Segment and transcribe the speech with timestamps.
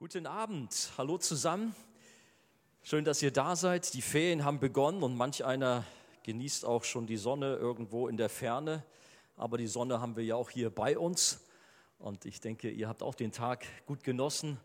[0.00, 1.74] Guten Abend, hallo zusammen.
[2.82, 3.92] Schön, dass ihr da seid.
[3.92, 5.84] Die Ferien haben begonnen und manch einer
[6.22, 8.82] genießt auch schon die Sonne irgendwo in der Ferne.
[9.36, 11.44] Aber die Sonne haben wir ja auch hier bei uns.
[11.98, 14.58] Und ich denke, ihr habt auch den Tag gut genossen.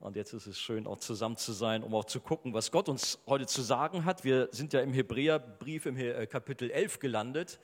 [0.00, 2.88] Und jetzt ist es schön, auch zusammen zu sein, um auch zu gucken, was Gott
[2.88, 4.24] uns heute zu sagen hat.
[4.24, 7.60] Wir sind ja im Hebräerbrief im äh, Kapitel 11 gelandet.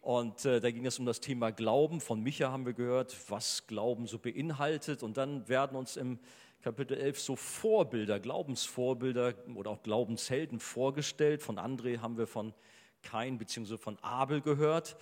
[0.00, 2.00] Und äh, da ging es um das Thema Glauben.
[2.00, 5.02] Von Micha haben wir gehört, was Glauben so beinhaltet.
[5.02, 6.18] Und dann werden uns im
[6.62, 11.42] Kapitel 11 so Vorbilder, Glaubensvorbilder oder auch Glaubenshelden vorgestellt.
[11.42, 12.54] Von André haben wir von
[13.02, 13.76] Kain bzw.
[13.76, 14.96] von Abel gehört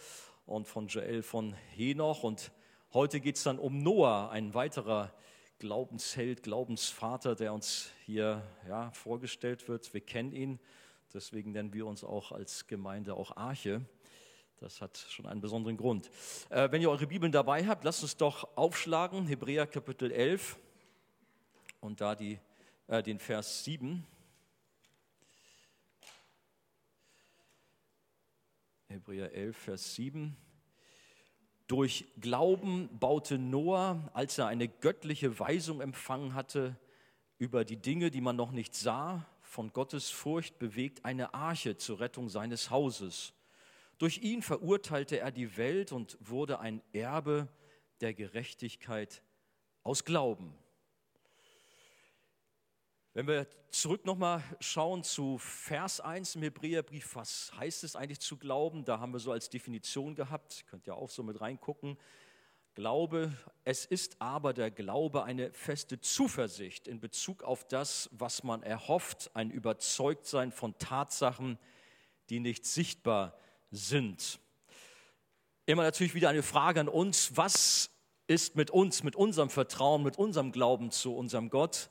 [0.47, 2.25] und von Joel von Henoch.
[2.25, 2.51] Und
[2.93, 5.13] heute geht es dann um Noah, ein weiterer
[5.59, 9.93] Glaubensheld, Glaubensvater, der uns hier ja, vorgestellt wird.
[9.95, 10.61] Wir kennen ihn,
[11.13, 13.85] deswegen nennen wir uns auch als Gemeinde auch Arche.
[14.61, 16.11] Das hat schon einen besonderen Grund.
[16.51, 20.59] Äh, wenn ihr eure Bibeln dabei habt, lasst uns doch aufschlagen, Hebräer Kapitel 11
[21.81, 22.41] und da die,
[22.89, 24.05] äh, den Vers 7.
[28.89, 30.37] Hebräer 11, Vers 7.
[31.69, 36.75] Durch Glauben baute Noah, als er eine göttliche Weisung empfangen hatte
[37.39, 42.01] über die Dinge, die man noch nicht sah, von Gottes Furcht bewegt, eine Arche zur
[42.01, 43.35] Rettung seines Hauses
[43.99, 47.49] durch ihn verurteilte er die Welt und wurde ein Erbe
[48.01, 49.23] der Gerechtigkeit
[49.83, 50.55] aus Glauben.
[53.13, 58.37] Wenn wir zurück nochmal schauen zu Vers 1 im Hebräerbrief, was heißt es eigentlich zu
[58.37, 58.85] glauben?
[58.85, 61.99] Da haben wir so als Definition gehabt, könnt ihr auch so mit reingucken.
[62.75, 63.33] Glaube,
[63.65, 69.33] es ist aber der Glaube eine feste Zuversicht in Bezug auf das, was man erhofft,
[69.35, 71.59] ein Überzeugtsein von Tatsachen,
[72.31, 73.37] die nicht sichtbar
[73.71, 74.39] sind.
[75.67, 77.91] Immer natürlich wieder eine Frage an uns, was
[78.27, 81.91] ist mit uns, mit unserem Vertrauen, mit unserem Glauben zu unserem Gott?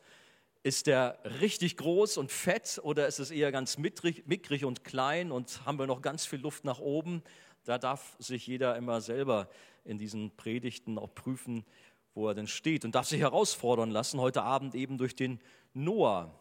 [0.64, 5.66] Ist der richtig groß und fett oder ist es eher ganz mickrig und klein und
[5.66, 7.24] haben wir noch ganz viel Luft nach oben?
[7.64, 9.50] Da darf sich jeder immer selber
[9.84, 11.66] in diesen Predigten auch prüfen,
[12.14, 15.40] wo er denn steht und darf sich herausfordern lassen, heute Abend eben durch den
[15.74, 16.34] Noah.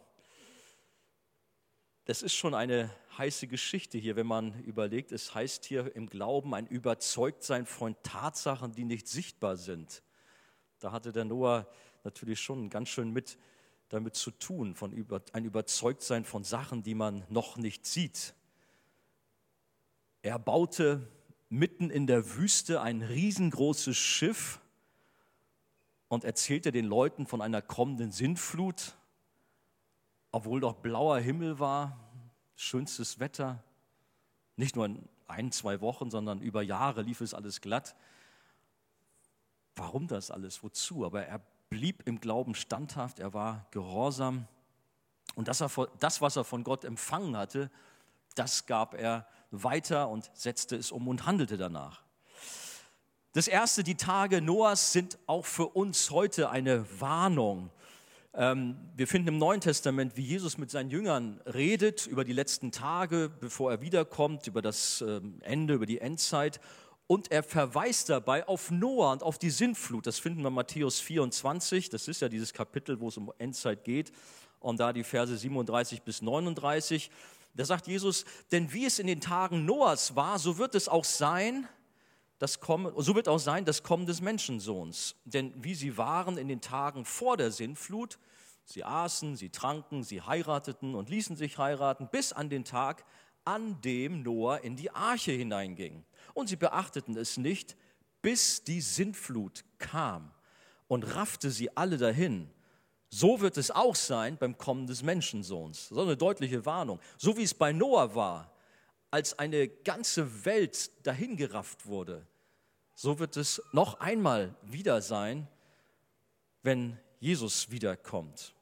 [2.05, 6.53] Das ist schon eine heiße Geschichte hier, wenn man überlegt, es heißt hier im Glauben
[6.53, 10.03] ein Überzeugtsein von Tatsachen, die nicht sichtbar sind.
[10.79, 11.67] Da hatte der Noah
[12.03, 13.37] natürlich schon ganz schön mit
[13.89, 18.33] damit zu tun, von über, ein Überzeugtsein von Sachen, die man noch nicht sieht.
[20.21, 21.07] Er baute
[21.49, 24.59] mitten in der Wüste ein riesengroßes Schiff
[26.09, 28.97] und erzählte den Leuten von einer kommenden Sintflut,
[30.31, 32.06] obwohl doch blauer Himmel war,
[32.57, 33.63] schönstes Wetter.
[34.57, 37.95] Nicht nur in ein, zwei Wochen, sondern über Jahre lief es alles glatt.
[39.75, 40.63] Warum das alles?
[40.63, 41.05] Wozu?
[41.05, 44.47] Aber er blieb im Glauben standhaft, er war gehorsam.
[45.35, 45.63] Und das,
[45.99, 47.69] das, was er von Gott empfangen hatte,
[48.35, 52.03] das gab er weiter und setzte es um und handelte danach.
[53.33, 57.69] Das erste, die Tage Noahs sind auch für uns heute eine Warnung.
[58.39, 62.71] Ähm, wir finden im Neuen Testament, wie Jesus mit seinen Jüngern redet über die letzten
[62.71, 66.61] Tage, bevor er wiederkommt, über das ähm, Ende, über die Endzeit.
[67.07, 70.05] Und er verweist dabei auf Noah und auf die Sintflut.
[70.05, 71.89] Das finden wir in Matthäus 24.
[71.89, 74.11] Das ist ja dieses Kapitel, wo es um Endzeit geht.
[74.59, 77.09] Und da die Verse 37 bis 39.
[77.55, 81.05] Da sagt Jesus, denn wie es in den Tagen Noahs war, so wird es auch
[81.05, 81.67] sein,
[82.39, 85.15] das Kommen, so wird auch sein das Kommen des Menschensohns.
[85.25, 88.19] Denn wie sie waren in den Tagen vor der Sintflut,
[88.63, 93.05] sie aßen, sie tranken, sie heirateten und ließen sich heiraten, bis an den Tag,
[93.43, 96.03] an dem Noah in die Arche hineinging.
[96.33, 97.75] Und sie beachteten es nicht,
[98.21, 100.31] bis die Sintflut kam
[100.87, 102.49] und raffte sie alle dahin.
[103.09, 105.87] So wird es auch sein beim Kommen des Menschensohns.
[105.87, 106.99] So eine deutliche Warnung.
[107.17, 108.51] So wie es bei Noah war,
[109.11, 112.25] als eine ganze Welt dahingerafft wurde,
[112.95, 115.47] so wird es noch einmal wieder sein,
[116.63, 118.53] wenn Jesus wiederkommt.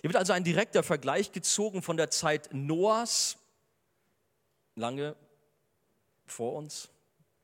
[0.00, 3.38] Hier wird also ein direkter Vergleich gezogen von der Zeit Noahs,
[4.74, 5.16] lange
[6.26, 6.90] vor uns,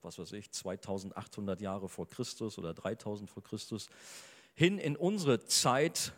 [0.02, 3.88] was weiß ich, 2800 Jahre vor Christus oder 3000 vor Christus,
[4.54, 6.12] hin in unsere Zeit,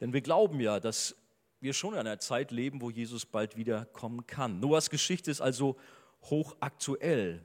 [0.00, 1.14] denn wir glauben ja, dass
[1.60, 4.60] wir schon in einer Zeit leben, wo Jesus bald wiederkommen kann.
[4.60, 5.76] Noahs Geschichte ist also
[6.22, 7.44] hochaktuell.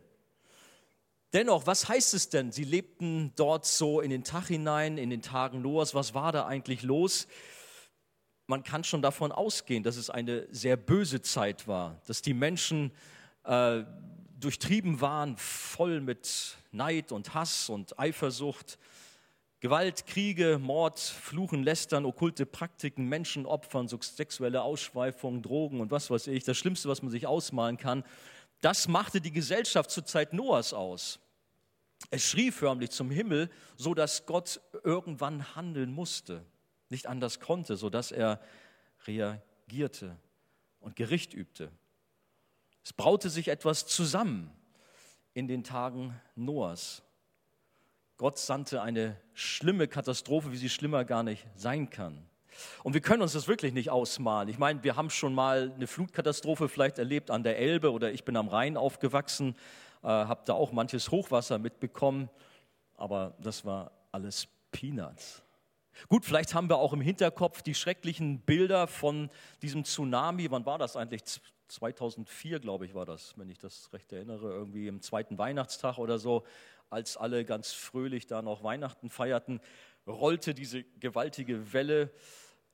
[1.34, 2.52] Dennoch, was heißt es denn?
[2.52, 5.96] Sie lebten dort so in den Tag hinein, in den Tagen Noahs.
[5.96, 7.28] Was war da eigentlich los?
[8.46, 12.92] Man kann schon davon ausgehen, dass es eine sehr böse Zeit war, dass die Menschen
[13.46, 13.84] äh,
[14.40, 18.78] durchtrieben waren, voll mit Neid und Hass und Eifersucht
[19.64, 26.44] Gewalt, Kriege, Mord, Fluchen, Lästern, okkulte Praktiken, Menschenopfern, sexuelle Ausschweifungen, Drogen und was weiß ich,
[26.44, 28.04] das Schlimmste, was man sich ausmalen kann,
[28.60, 31.22] das machte die Gesellschaft zur Zeit Noahs aus.
[32.10, 36.44] Es schrie förmlich zum Himmel, so dass Gott irgendwann handeln musste,
[36.90, 38.42] nicht anders konnte, so dass er
[39.08, 40.18] reagierte
[40.82, 41.72] und Gericht übte.
[42.84, 44.52] Es braute sich etwas zusammen
[45.34, 47.02] in den Tagen Noahs.
[48.18, 52.26] Gott sandte eine schlimme Katastrophe, wie sie schlimmer gar nicht sein kann.
[52.84, 54.48] Und wir können uns das wirklich nicht ausmalen.
[54.50, 58.24] Ich meine, wir haben schon mal eine Flutkatastrophe vielleicht erlebt an der Elbe oder ich
[58.24, 59.56] bin am Rhein aufgewachsen,
[60.04, 62.30] äh, habe da auch manches Hochwasser mitbekommen,
[62.96, 65.42] aber das war alles Peanuts.
[66.10, 69.30] Gut, vielleicht haben wir auch im Hinterkopf die schrecklichen Bilder von
[69.62, 70.50] diesem Tsunami.
[70.52, 71.24] Wann war das eigentlich?
[71.68, 76.20] 2004, glaube ich, war das, wenn ich das recht erinnere, irgendwie im zweiten Weihnachtstag oder
[76.20, 76.44] so
[76.94, 79.60] als alle ganz fröhlich da noch Weihnachten feierten,
[80.08, 82.12] rollte diese gewaltige Welle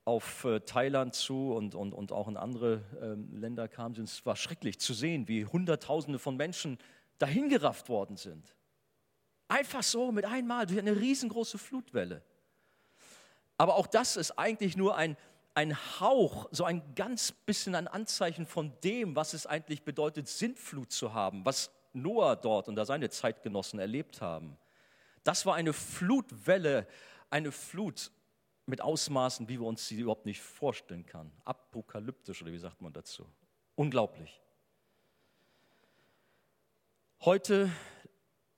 [0.04, 3.92] auf äh, Thailand zu und, und, und auch in andere ähm, Länder kam.
[3.92, 6.78] Es war schrecklich zu sehen, wie Hunderttausende von Menschen
[7.18, 8.54] dahingerafft worden sind.
[9.48, 12.22] Einfach so mit einmal durch eine riesengroße Flutwelle.
[13.58, 15.16] Aber auch das ist eigentlich nur ein,
[15.54, 20.92] ein Hauch, so ein ganz bisschen ein Anzeichen von dem, was es eigentlich bedeutet, Sintflut
[20.92, 24.56] zu haben, was Noah dort und da seine Zeitgenossen erlebt haben.
[25.24, 26.86] Das war eine Flutwelle,
[27.30, 28.10] eine Flut
[28.66, 31.32] mit Ausmaßen, wie wir uns sie überhaupt nicht vorstellen können.
[31.44, 33.26] Apokalyptisch oder wie sagt man dazu?
[33.74, 34.40] Unglaublich.
[37.22, 37.70] Heute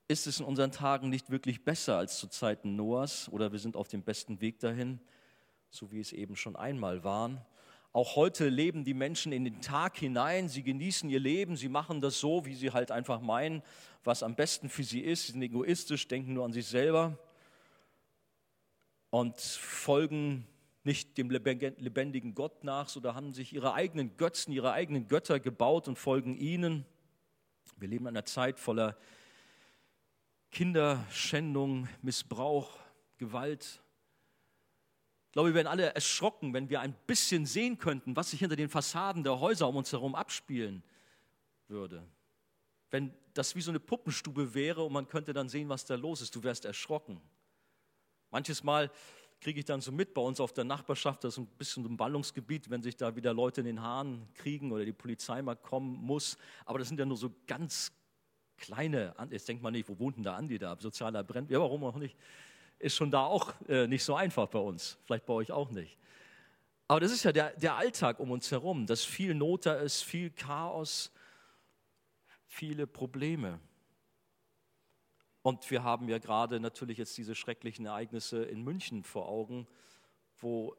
[0.07, 3.75] ist es in unseren Tagen nicht wirklich besser als zu Zeiten Noahs oder wir sind
[3.75, 5.01] auf dem besten Weg dahin,
[5.69, 7.43] so wie es eben schon einmal waren.
[7.93, 12.01] Auch heute leben die Menschen in den Tag hinein, sie genießen ihr Leben, sie machen
[12.01, 13.61] das so, wie sie halt einfach meinen,
[14.03, 15.27] was am besten für sie ist.
[15.27, 17.19] Sie sind egoistisch, denken nur an sich selber
[19.11, 20.47] und folgen
[20.83, 25.87] nicht dem lebendigen Gott nach, sondern haben sich ihre eigenen Götzen, ihre eigenen Götter gebaut
[25.87, 26.87] und folgen ihnen.
[27.77, 28.97] Wir leben in einer Zeit voller
[30.49, 32.71] Kinderschändung, Missbrauch,
[33.19, 33.82] Gewalt,
[35.33, 38.55] ich glaube, wir wären alle erschrocken, wenn wir ein bisschen sehen könnten, was sich hinter
[38.55, 40.83] den Fassaden der Häuser um uns herum abspielen
[41.67, 42.05] würde.
[42.91, 46.21] Wenn das wie so eine Puppenstube wäre und man könnte dann sehen, was da los
[46.21, 47.19] ist, du wärst erschrocken.
[48.29, 48.91] Manches Mal
[49.41, 51.97] kriege ich dann so mit bei uns auf der Nachbarschaft, das ist ein bisschen ein
[51.97, 55.95] Ballungsgebiet, wenn sich da wieder Leute in den Haaren kriegen oder die Polizei mal kommen
[55.95, 56.37] muss.
[56.63, 57.91] Aber das sind ja nur so ganz
[58.57, 60.77] kleine, jetzt denkt man nicht, wo wohnt denn da Andi da?
[60.79, 62.15] Sozialer Brenn, ja, warum auch nicht?
[62.83, 64.97] Ist schon da auch äh, nicht so einfach bei uns.
[65.05, 65.97] Vielleicht bei euch auch nicht.
[66.87, 70.03] Aber das ist ja der, der Alltag um uns herum, dass viel Not da ist,
[70.03, 71.11] viel Chaos,
[72.45, 73.59] viele Probleme.
[75.41, 79.67] Und wir haben ja gerade natürlich jetzt diese schrecklichen Ereignisse in München vor Augen,
[80.37, 80.75] wo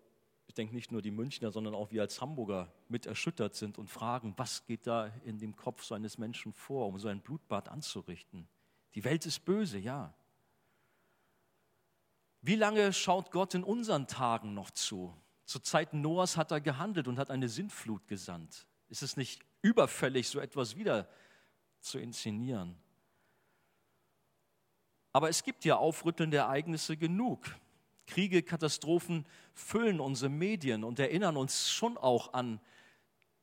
[0.46, 3.88] ich denke nicht nur die Münchner, sondern auch wir als Hamburger mit erschüttert sind und
[3.88, 7.68] fragen, was geht da in dem Kopf so eines Menschen vor, um so ein Blutbad
[7.68, 8.46] anzurichten.
[8.94, 10.14] Die Welt ist böse, ja.
[12.46, 15.16] Wie lange schaut Gott in unseren Tagen noch zu?
[15.46, 18.66] Zu Zeiten Noahs hat er gehandelt und hat eine Sintflut gesandt.
[18.90, 21.08] Ist es nicht überfällig, so etwas wieder
[21.80, 22.76] zu inszenieren?
[25.14, 27.46] Aber es gibt ja aufrüttelnde Ereignisse genug.
[28.06, 29.24] Kriege, Katastrophen
[29.54, 32.60] füllen unsere Medien und erinnern uns schon auch an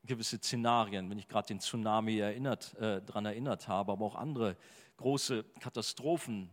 [0.03, 4.57] gewisse Szenarien, wenn ich gerade den Tsunami erinnert, äh, daran erinnert habe, aber auch andere
[4.97, 6.51] große Katastrophen,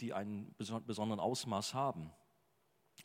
[0.00, 2.12] die einen besonderen Ausmaß haben.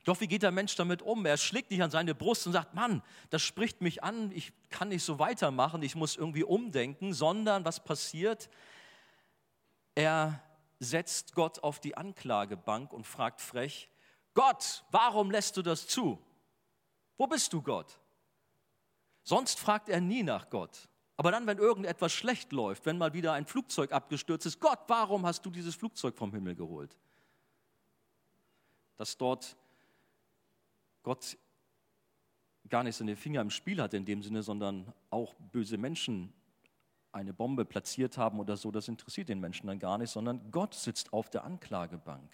[0.04, 1.26] Doch wie geht der Mensch damit um?
[1.26, 4.90] Er schlägt nicht an seine Brust und sagt, Mann, das spricht mich an, ich kann
[4.90, 8.50] nicht so weitermachen, ich muss irgendwie umdenken, sondern was passiert?
[9.96, 10.42] Er
[10.80, 13.90] setzt Gott auf die Anklagebank und fragt frech,
[14.34, 16.24] Gott, warum lässt du das zu?
[17.18, 18.00] Wo bist du, Gott?
[19.24, 20.88] Sonst fragt er nie nach Gott.
[21.18, 25.26] Aber dann, wenn irgendetwas schlecht läuft, wenn mal wieder ein Flugzeug abgestürzt ist, Gott, warum
[25.26, 26.96] hast du dieses Flugzeug vom Himmel geholt?
[28.98, 29.58] Dass dort
[31.02, 31.38] Gott
[32.70, 36.34] gar nicht seine Finger im Spiel hat in dem Sinne, sondern auch böse Menschen
[37.12, 40.76] eine Bombe platziert haben oder so, das interessiert den Menschen dann gar nicht, sondern Gott
[40.76, 42.30] sitzt auf der Anklagebank.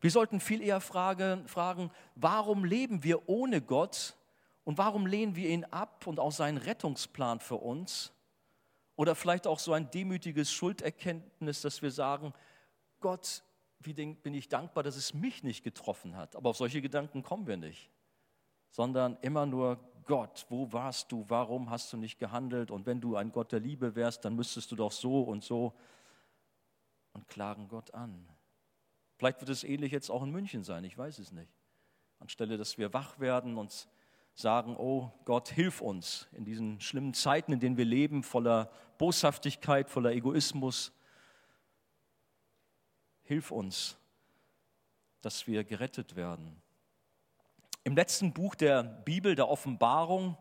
[0.00, 4.16] Wir sollten viel eher fragen, fragen warum leben wir ohne Gott
[4.64, 8.12] und warum lehnen wir ihn ab und auch seinen Rettungsplan für uns?
[8.94, 12.32] Oder vielleicht auch so ein demütiges Schulderkenntnis, dass wir sagen,
[13.00, 13.42] Gott,
[13.80, 16.36] wie bin ich dankbar, dass es mich nicht getroffen hat.
[16.36, 17.90] Aber auf solche Gedanken kommen wir nicht,
[18.70, 22.70] sondern immer nur Gott, wo warst du, warum hast du nicht gehandelt?
[22.70, 25.72] Und wenn du ein Gott der Liebe wärst, dann müsstest du doch so und so
[27.12, 28.28] und klagen Gott an.
[29.16, 31.52] Vielleicht wird es ähnlich jetzt auch in München sein, ich weiß es nicht.
[32.18, 33.88] Anstelle, dass wir wach werden und
[34.34, 39.90] sagen, oh Gott, hilf uns in diesen schlimmen Zeiten, in denen wir leben, voller Boshaftigkeit,
[39.90, 40.92] voller Egoismus.
[43.24, 43.96] Hilf uns,
[45.20, 46.60] dass wir gerettet werden.
[47.84, 50.36] Im letzten Buch der Bibel, der Offenbarung,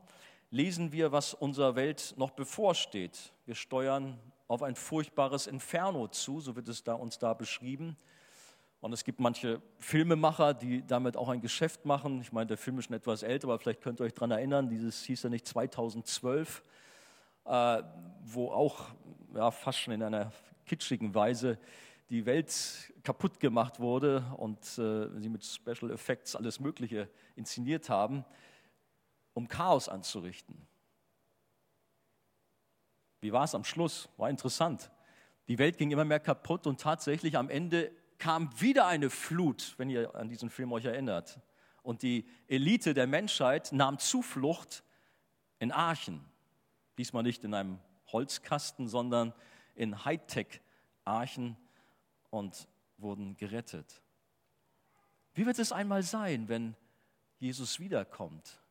[0.51, 3.33] lesen wir, was unserer Welt noch bevorsteht.
[3.45, 7.98] Wir steuern auf ein furchtbares Inferno zu, so wird es da uns da beschrieben.
[8.82, 12.20] Und es gibt manche Filmemacher, die damit auch ein Geschäft machen.
[12.22, 14.70] Ich meine, der Film ist schon etwas älter, aber vielleicht könnt ihr euch daran erinnern,
[14.70, 16.64] dieses hieß ja nicht 2012,
[17.46, 17.84] äh,
[18.24, 18.86] wo auch
[19.36, 20.32] ja, fast schon in einer
[20.66, 21.60] kitschigen Weise
[22.10, 28.26] die Welt kaputt gemacht wurde und äh, sie mit Special Effects alles Mögliche inszeniert haben,
[29.36, 30.68] um Chaos anzurichten.
[33.22, 34.10] Wie war es am Schluss?
[34.18, 34.90] War interessant.
[35.48, 39.90] Die Welt ging immer mehr kaputt und tatsächlich am Ende kam wieder eine Flut, wenn
[39.90, 41.40] ihr an diesen Film euch erinnert.
[41.82, 44.84] Und die Elite der Menschheit nahm Zuflucht
[45.58, 46.24] in Archen.
[47.00, 47.80] Diesmal nicht in einem
[48.12, 49.34] Holzkasten, sondern
[49.74, 51.58] in Hightech-Archen
[52.30, 52.68] und
[53.00, 54.04] wurden gerettet.
[55.34, 56.75] Wie wird es einmal sein, wenn
[57.40, 58.62] Jesus wiederkommt?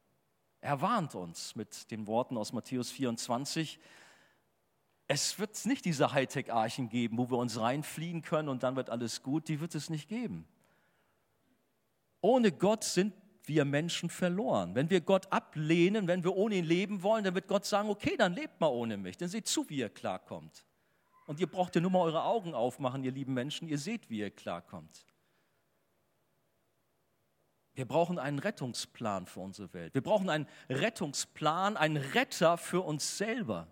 [0.61, 3.81] Er warnt uns mit den Worten aus Matthäus 24,
[5.13, 9.25] es wird nicht diese Hightech-Archen geben, wo wir uns reinfliegen können und dann wird alles
[9.25, 9.49] gut.
[9.49, 10.47] Die wird es nicht geben.
[12.21, 13.13] Ohne Gott sind
[13.43, 14.77] wir Menschen verloren.
[14.77, 18.15] Wenn wir Gott ablehnen, wenn wir ohne ihn leben wollen, dann wird Gott sagen, okay,
[18.17, 20.65] dann lebt mal ohne mich, dann seht zu, wie ihr klarkommt.
[21.27, 24.21] Und ihr braucht ja nur mal eure Augen aufmachen, ihr lieben Menschen, ihr seht, wie
[24.21, 25.07] ihr klarkommt.
[27.75, 29.93] Wir brauchen einen Rettungsplan für unsere Welt.
[29.93, 33.67] Wir brauchen einen Rettungsplan, einen Retter für uns selber.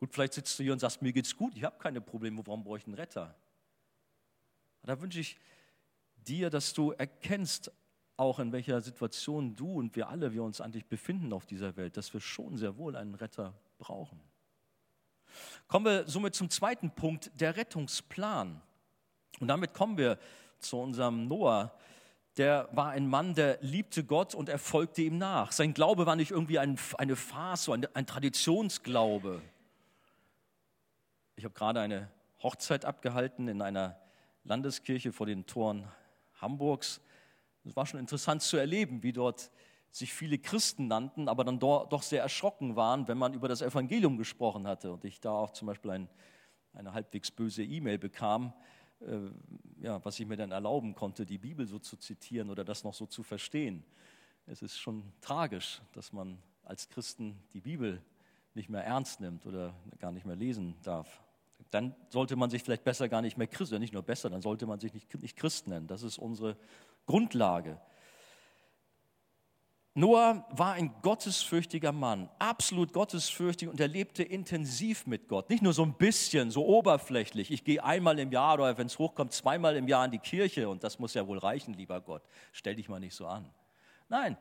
[0.00, 2.64] Gut, vielleicht sitzt du hier und sagst, mir geht's gut, ich habe keine Probleme, warum
[2.64, 3.34] brauche ich einen Retter?
[4.82, 5.38] Da wünsche ich
[6.16, 7.70] dir, dass du erkennst,
[8.16, 11.96] auch in welcher Situation du und wir alle, wir uns eigentlich befinden auf dieser Welt,
[11.96, 14.20] dass wir schon sehr wohl einen Retter brauchen.
[15.66, 18.60] Kommen wir somit zum zweiten Punkt, der Rettungsplan.
[19.40, 20.18] Und damit kommen wir
[20.60, 21.76] zu unserem Noah.
[22.36, 25.52] Der war ein Mann, der liebte Gott und er folgte ihm nach.
[25.52, 29.40] Sein Glaube war nicht irgendwie ein, eine Farce, ein, ein Traditionsglaube.
[31.36, 32.10] Ich habe gerade eine
[32.42, 33.98] Hochzeit abgehalten in einer
[34.44, 35.88] Landeskirche vor den Toren
[36.40, 37.00] Hamburgs.
[37.64, 39.50] Es war schon interessant zu erleben, wie dort
[39.90, 44.16] sich viele Christen nannten, aber dann doch sehr erschrocken waren, wenn man über das Evangelium
[44.16, 44.92] gesprochen hatte.
[44.92, 46.08] Und ich da auch zum Beispiel ein,
[46.72, 48.52] eine halbwegs böse E-Mail bekam,
[49.00, 49.18] äh,
[49.80, 52.94] ja, was ich mir dann erlauben konnte, die Bibel so zu zitieren oder das noch
[52.94, 53.84] so zu verstehen.
[54.46, 58.02] Es ist schon tragisch, dass man als Christen die Bibel
[58.54, 61.20] nicht mehr ernst nimmt oder gar nicht mehr lesen darf
[61.74, 64.42] dann sollte man sich vielleicht besser gar nicht mehr Christ, oder nicht nur besser, dann
[64.42, 65.88] sollte man sich nicht, nicht Christ nennen.
[65.88, 66.56] Das ist unsere
[67.04, 67.80] Grundlage.
[69.96, 75.50] Noah war ein gottesfürchtiger Mann, absolut gottesfürchtig und er lebte intensiv mit Gott.
[75.50, 77.50] Nicht nur so ein bisschen, so oberflächlich.
[77.52, 80.68] Ich gehe einmal im Jahr oder wenn es hochkommt, zweimal im Jahr in die Kirche
[80.68, 82.22] und das muss ja wohl reichen, lieber Gott.
[82.52, 83.48] Stell dich mal nicht so an.
[84.08, 84.36] Nein,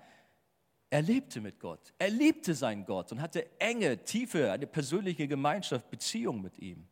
[0.94, 1.92] er lebte mit Gott.
[1.98, 6.88] Er liebte seinen Gott und hatte enge, tiefe, eine persönliche Gemeinschaft, Beziehung mit ihm.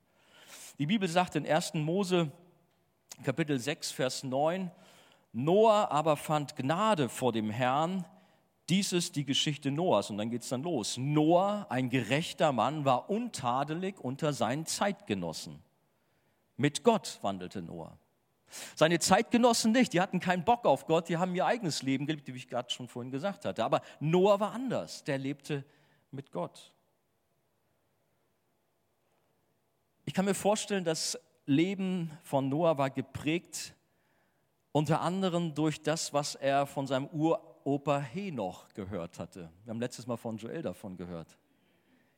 [0.79, 1.75] Die Bibel sagt in 1.
[1.75, 2.31] Mose
[3.24, 4.72] Kapitel 6, Vers 9,
[5.34, 8.03] Noah aber fand Gnade vor dem Herrn.
[8.70, 10.10] Dies ist die Geschichte Noahs.
[10.10, 10.98] Und dann geht es dann los.
[10.98, 15.62] Noah, ein gerechter Mann, war untadelig unter seinen Zeitgenossen.
[16.58, 18.00] Mit Gott wandelte Noah.
[18.75, 22.27] Seine Zeitgenossen nicht, die hatten keinen Bock auf Gott, die haben ihr eigenes Leben gelebt,
[22.27, 23.63] wie ich gerade schon vorhin gesagt hatte.
[23.63, 25.63] Aber Noah war anders, der lebte
[26.12, 26.74] mit Gott.
[30.05, 33.75] Ich kann mir vorstellen, das Leben von Noah war geprägt
[34.72, 39.51] unter anderem durch das, was er von seinem Uropa Henoch gehört hatte.
[39.63, 41.38] Wir haben letztes Mal von Joel davon gehört.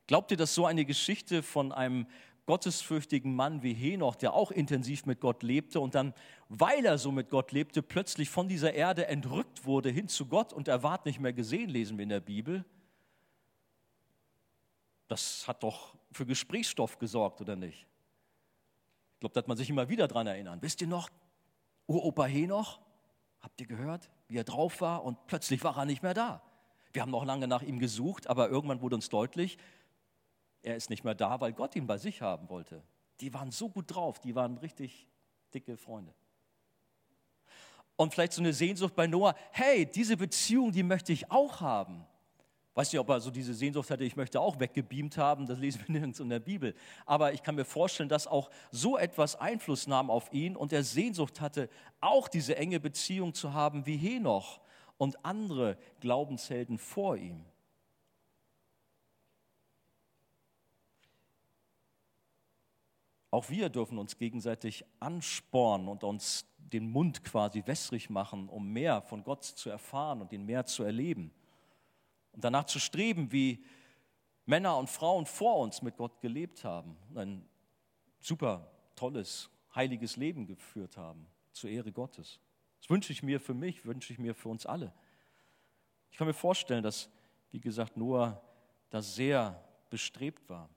[0.08, 2.06] Glaubt ihr, dass so eine Geschichte von einem
[2.46, 6.14] gottesfürchtigen Mann wie Henoch, der auch intensiv mit Gott lebte und dann,
[6.50, 10.52] weil er so mit Gott lebte, plötzlich von dieser Erde entrückt wurde hin zu Gott
[10.52, 12.66] und er ward nicht mehr gesehen, lesen wir in der Bibel?
[15.08, 17.88] Das hat doch für Gesprächsstoff gesorgt, oder nicht?
[19.14, 20.62] Ich glaube, da hat man sich immer wieder dran erinnern.
[20.62, 21.10] Wisst ihr noch,
[21.88, 22.82] Uropa Henoch?
[23.40, 25.04] Habt ihr gehört, wie er drauf war?
[25.04, 26.42] Und plötzlich war er nicht mehr da.
[26.94, 29.58] Wir haben noch lange nach ihm gesucht, aber irgendwann wurde uns deutlich,
[30.64, 32.82] er ist nicht mehr da, weil Gott ihn bei sich haben wollte.
[33.20, 35.08] Die waren so gut drauf, die waren richtig
[35.54, 36.14] dicke Freunde.
[37.96, 42.06] Und vielleicht so eine Sehnsucht bei Noah, hey, diese Beziehung, die möchte ich auch haben.
[42.76, 45.82] Weiß nicht, ob er so diese Sehnsucht hatte, ich möchte auch weggebeamt haben, das lesen
[45.86, 46.74] wir nirgends in der Bibel.
[47.06, 50.84] Aber ich kann mir vorstellen, dass auch so etwas Einfluss nahm auf ihn und er
[50.84, 51.70] Sehnsucht hatte,
[52.02, 54.60] auch diese enge Beziehung zu haben wie Henoch
[54.98, 57.46] und andere Glaubenshelden vor ihm.
[63.34, 69.02] Auch wir dürfen uns gegenseitig anspornen und uns den Mund quasi wässrig machen, um mehr
[69.02, 71.34] von Gott zu erfahren und ihn mehr zu erleben.
[72.34, 73.66] Und danach zu streben, wie
[74.46, 77.50] Männer und Frauen vor uns mit Gott gelebt haben und ein
[78.20, 82.40] super tolles, heiliges Leben geführt haben, zur Ehre Gottes.
[82.82, 84.94] Das wünsche ich mir für mich, wünsche ich mir für uns alle.
[86.12, 87.10] Ich kann mir vorstellen, dass,
[87.50, 88.40] wie gesagt, Noah
[88.92, 89.60] da sehr
[89.90, 90.70] bestrebt war.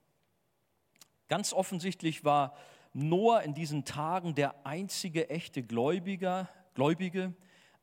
[1.27, 2.55] Ganz offensichtlich war
[2.93, 7.33] Noah in diesen Tagen der einzige echte Gläubiger, Gläubige,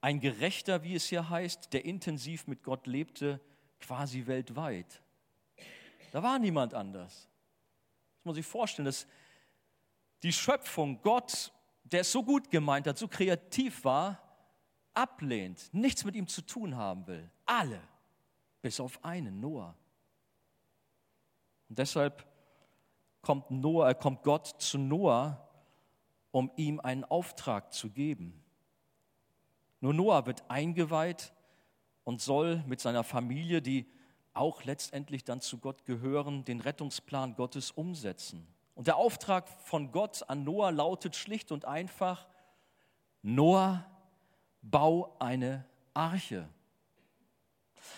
[0.00, 3.40] ein Gerechter, wie es hier heißt, der intensiv mit Gott lebte,
[3.80, 5.00] quasi weltweit.
[6.10, 7.12] Da war niemand anders.
[7.12, 9.06] Das muss man sich vorstellen, dass
[10.22, 11.52] die Schöpfung Gott,
[11.84, 14.20] der es so gut gemeint hat, so kreativ war,
[14.94, 17.30] ablehnt, nichts mit ihm zu tun haben will.
[17.44, 17.80] Alle,
[18.62, 19.76] bis auf einen, Noah.
[21.68, 22.26] Und deshalb
[23.24, 25.48] kommt, Noah, äh, kommt Gott zu Noah,
[26.30, 28.42] um ihm einen Auftrag zu geben.
[29.80, 31.32] Nur Noah wird eingeweiht
[32.04, 33.86] und soll mit seiner Familie, die
[34.32, 38.46] auch letztendlich dann zu Gott gehören, den Rettungsplan Gottes umsetzen.
[38.74, 42.26] Und der Auftrag von Gott an Noah lautet schlicht und einfach,
[43.22, 43.86] Noah,
[44.62, 46.48] bau eine Arche.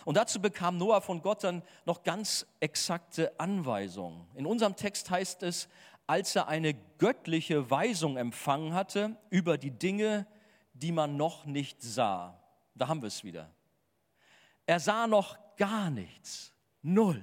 [0.04, 4.26] Und dazu bekam Noah von Gott dann noch ganz exakte Anweisungen.
[4.34, 5.68] In unserem Text heißt es,
[6.06, 10.26] als er eine göttliche Weisung empfangen hatte über die Dinge,
[10.72, 12.40] die man noch nicht sah.
[12.74, 13.50] Da haben wir es wieder.
[14.66, 16.52] Er sah noch gar nichts,
[16.82, 17.22] null.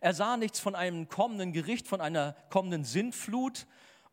[0.00, 3.66] Er sah nichts von einem kommenden Gericht, von einer kommenden Sintflut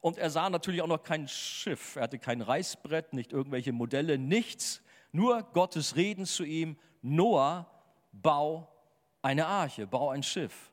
[0.04, 1.96] und er sah natürlich auch noch kein Schiff.
[1.96, 4.82] Er hatte kein Reißbrett, nicht irgendwelche Modelle, nichts.
[5.12, 7.70] Nur Gottes Reden zu ihm, Noah,
[8.14, 8.68] bau
[9.22, 10.72] eine Arche, bau ein Schiff.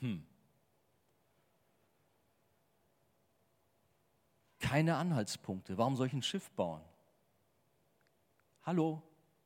[0.00, 0.26] Hm.
[4.58, 5.78] Keine Anhaltspunkte.
[5.78, 6.82] Warum soll ich ein Schiff bauen?
[8.64, 9.02] Hallo,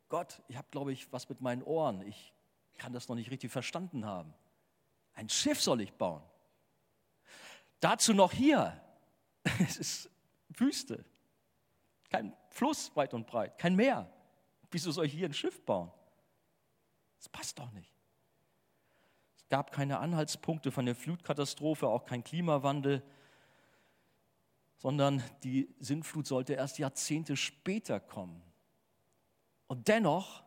[0.09, 2.03] Gott, ich habe, glaube ich, was mit meinen Ohren.
[2.03, 2.33] Ich
[2.79, 4.35] kann das noch nicht richtig verstanden haben.
[5.15, 6.23] Ein Schiff soll ich bauen.
[7.81, 8.81] Dazu noch hier.
[9.61, 10.11] Es ist
[10.49, 11.05] Wüste.
[12.11, 14.11] Kein Fluss weit und breit, kein Meer.
[14.71, 15.91] Wieso soll ich hier ein Schiff bauen?
[17.27, 17.93] Das passt doch nicht.
[19.37, 23.03] Es gab keine Anhaltspunkte von der Flutkatastrophe, auch kein Klimawandel,
[24.77, 28.41] sondern die Sintflut sollte erst Jahrzehnte später kommen.
[29.67, 30.45] Und dennoch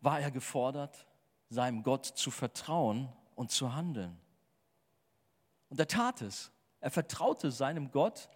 [0.00, 1.08] war er gefordert,
[1.48, 4.20] seinem Gott zu vertrauen und zu handeln.
[5.68, 6.52] Und er tat es.
[6.78, 8.28] Er vertraute seinem Gott.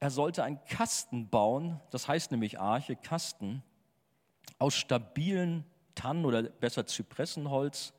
[0.00, 3.62] Er sollte einen Kasten bauen, das heißt nämlich Arche, Kasten,
[4.58, 7.92] aus stabilen Tannen oder besser Zypressenholz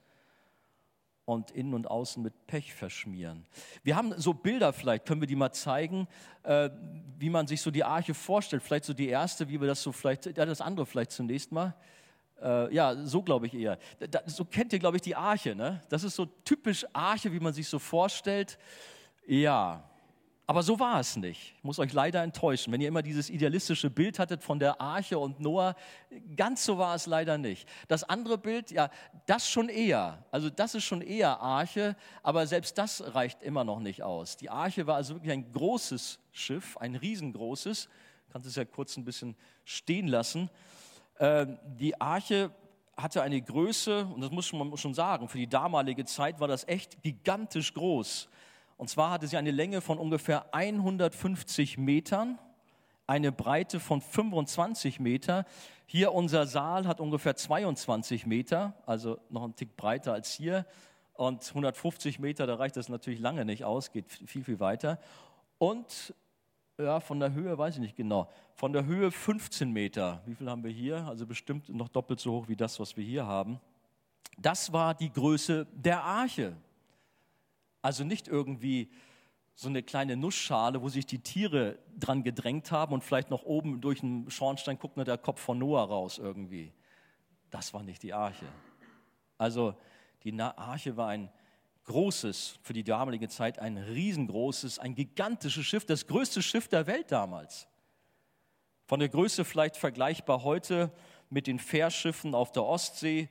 [1.25, 3.45] und innen und außen mit Pech verschmieren.
[3.83, 6.07] Wir haben so Bilder, vielleicht können wir die mal zeigen,
[6.43, 6.69] äh,
[7.17, 8.61] wie man sich so die Arche vorstellt.
[8.61, 11.75] Vielleicht so die erste, wie wir das so vielleicht, ja, das andere vielleicht zunächst mal.
[12.41, 13.79] Äh, ja, so glaube ich eher.
[14.11, 15.55] Da, so kennt ihr, glaube ich, die Arche.
[15.55, 15.81] Ne?
[15.89, 18.59] Das ist so typisch Arche, wie man sich so vorstellt.
[19.25, 19.89] Ja,
[20.47, 21.55] aber so war es nicht.
[21.57, 22.71] Ich muss euch leider enttäuschen.
[22.71, 25.75] Wenn ihr immer dieses idealistische Bild hattet von der Arche und Noah,
[26.35, 27.67] ganz so war es leider nicht.
[27.87, 28.91] Das andere Bild, ja,
[29.25, 30.23] das schon eher.
[30.31, 34.37] Also das ist schon eher Arche, aber selbst das reicht immer noch nicht aus.
[34.37, 37.89] Die Arche war also wirklich ein großes Schiff, ein riesengroßes.
[38.31, 40.51] Kannst es ja kurz ein bisschen stehen lassen.
[41.19, 42.51] Ähm, die Arche
[42.95, 46.67] hatte eine Größe, und das muss man schon sagen, für die damalige Zeit war das
[46.67, 48.29] echt gigantisch groß.
[48.77, 52.37] Und zwar hatte sie eine Länge von ungefähr 150 Metern,
[53.07, 55.45] eine Breite von 25 Meter.
[55.85, 60.65] Hier unser Saal hat ungefähr 22 Meter, also noch ein Tick breiter als hier.
[61.13, 64.99] Und 150 Meter, da reicht das natürlich lange nicht aus, geht viel, viel weiter.
[65.57, 66.13] Und
[66.77, 68.29] ja, von der Höhe weiß ich nicht genau.
[68.55, 70.21] Von der Höhe 15 Meter.
[70.25, 71.05] Wie viel haben wir hier?
[71.05, 73.61] Also bestimmt noch doppelt so hoch wie das, was wir hier haben.
[74.37, 76.57] Das war die Größe der Arche.
[77.85, 78.89] Also nicht irgendwie
[79.53, 83.79] so eine kleine Nussschale, wo sich die Tiere dran gedrängt haben und vielleicht noch oben
[83.79, 86.73] durch einen Schornstein guckt nur der Kopf von Noah raus irgendwie.
[87.51, 88.47] Das war nicht die Arche.
[89.37, 89.75] Also
[90.23, 91.29] die Arche war ein
[91.83, 97.11] großes, für die damalige Zeit ein riesengroßes, ein gigantisches Schiff, das größte Schiff der Welt
[97.11, 97.67] damals.
[98.87, 100.91] Von der Größe vielleicht vergleichbar heute
[101.29, 103.29] mit den Fährschiffen auf der Ostsee.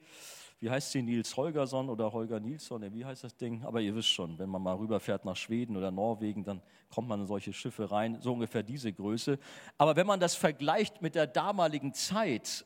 [0.64, 2.90] Wie heißt sie, Nils Holgersson oder Holger Nilsson?
[2.94, 3.62] Wie heißt das Ding?
[3.64, 7.20] Aber ihr wisst schon, wenn man mal rüberfährt nach Schweden oder Norwegen, dann kommt man
[7.20, 9.38] in solche Schiffe rein, so ungefähr diese Größe.
[9.77, 12.64] Aber wenn man das vergleicht mit der damaligen Zeit,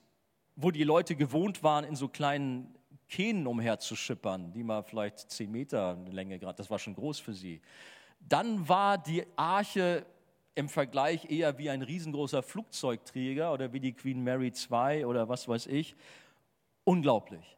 [0.55, 2.73] wo die Leute gewohnt waren, in so kleinen
[3.09, 7.61] Kähnen umherzuschippern, die mal vielleicht zehn Meter Länge gerade, das war schon groß für sie,
[8.21, 10.07] dann war die Arche
[10.55, 15.49] im Vergleich eher wie ein riesengroßer Flugzeugträger oder wie die Queen Mary II oder was
[15.49, 15.97] weiß ich.
[16.85, 17.58] Unglaublich.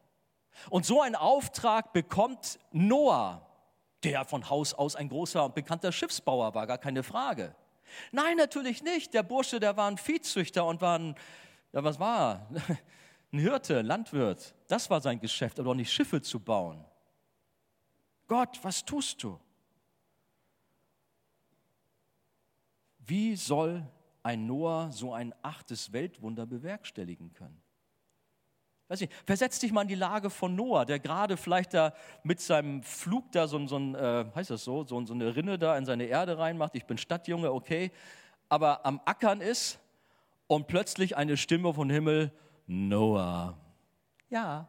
[0.68, 3.46] Und so ein Auftrag bekommt Noah,
[4.03, 7.55] der von Haus aus ein großer und bekannter Schiffsbauer war, gar keine Frage.
[8.12, 9.14] Nein, natürlich nicht.
[9.14, 11.14] Der Bursche, der war ein Viehzüchter und war ein,
[11.73, 12.49] ja, was war?
[13.33, 14.57] Ein Hirte, Landwirt.
[14.66, 16.85] Das war sein Geschäft, aber auch nicht Schiffe zu bauen.
[18.27, 19.38] Gott, was tust du?
[22.99, 23.87] Wie soll
[24.25, 27.60] ein Noah so ein achtes Weltwunder bewerkstelligen können?
[28.90, 32.40] Weiß nicht, versetz dich mal in die Lage von Noah, der gerade vielleicht da mit
[32.40, 35.79] seinem Flug da so, so ein, äh, heißt das so, so, so eine Rinne da
[35.79, 36.74] in seine Erde reinmacht.
[36.74, 37.92] Ich bin Stadtjunge, okay,
[38.48, 39.79] aber am Ackern ist
[40.48, 42.33] und plötzlich eine Stimme vom Himmel,
[42.66, 43.57] Noah,
[44.29, 44.66] ja,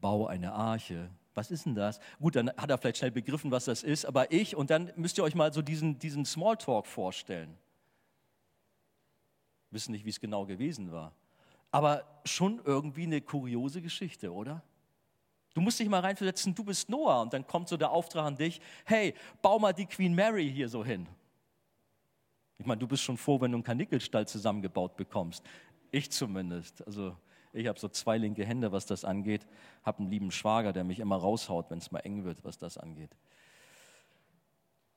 [0.00, 1.08] bau eine Arche.
[1.34, 2.00] Was ist denn das?
[2.18, 5.18] Gut, dann hat er vielleicht schnell begriffen, was das ist, aber ich, und dann müsst
[5.18, 7.56] ihr euch mal so diesen, diesen Smalltalk vorstellen.
[9.70, 11.14] Wissen nicht, wie es genau gewesen war.
[11.76, 14.62] Aber schon irgendwie eine kuriose Geschichte, oder?
[15.52, 18.34] Du musst dich mal reinversetzen, du bist Noah und dann kommt so der Auftrag an
[18.34, 19.12] dich, hey,
[19.42, 21.06] bau mal die Queen Mary hier so hin.
[22.56, 25.44] Ich meine, du bist schon froh, wenn du einen Kanickelstall zusammengebaut bekommst.
[25.90, 26.82] Ich zumindest.
[26.86, 27.14] Also
[27.52, 29.46] ich habe so zwei linke Hände, was das angeht.
[29.82, 32.78] Habe einen lieben Schwager, der mich immer raushaut, wenn es mal eng wird, was das
[32.78, 33.14] angeht.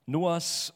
[0.05, 0.73] Noahs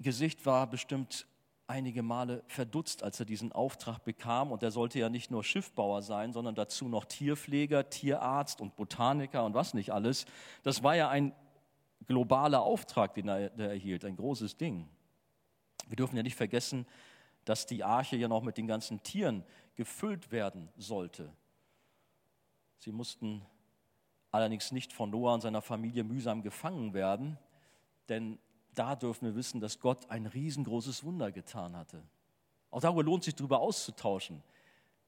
[0.00, 1.26] Gesicht war bestimmt
[1.72, 4.52] einige Male verdutzt, als er diesen Auftrag bekam.
[4.52, 9.44] Und er sollte ja nicht nur Schiffbauer sein, sondern dazu noch Tierpfleger, Tierarzt und Botaniker
[9.44, 10.26] und was nicht alles.
[10.62, 11.34] Das war ja ein
[12.06, 14.86] globaler Auftrag, den er, er erhielt, ein großes Ding.
[15.86, 16.86] Wir dürfen ja nicht vergessen,
[17.46, 19.42] dass die Arche ja noch mit den ganzen Tieren
[19.74, 21.32] gefüllt werden sollte.
[22.78, 23.46] Sie mussten
[24.30, 27.38] allerdings nicht von Noah und seiner Familie mühsam gefangen werden,
[28.10, 28.38] denn
[28.74, 32.02] da dürfen wir wissen, dass Gott ein riesengroßes Wunder getan hatte.
[32.70, 34.42] Auch darüber lohnt sich darüber auszutauschen.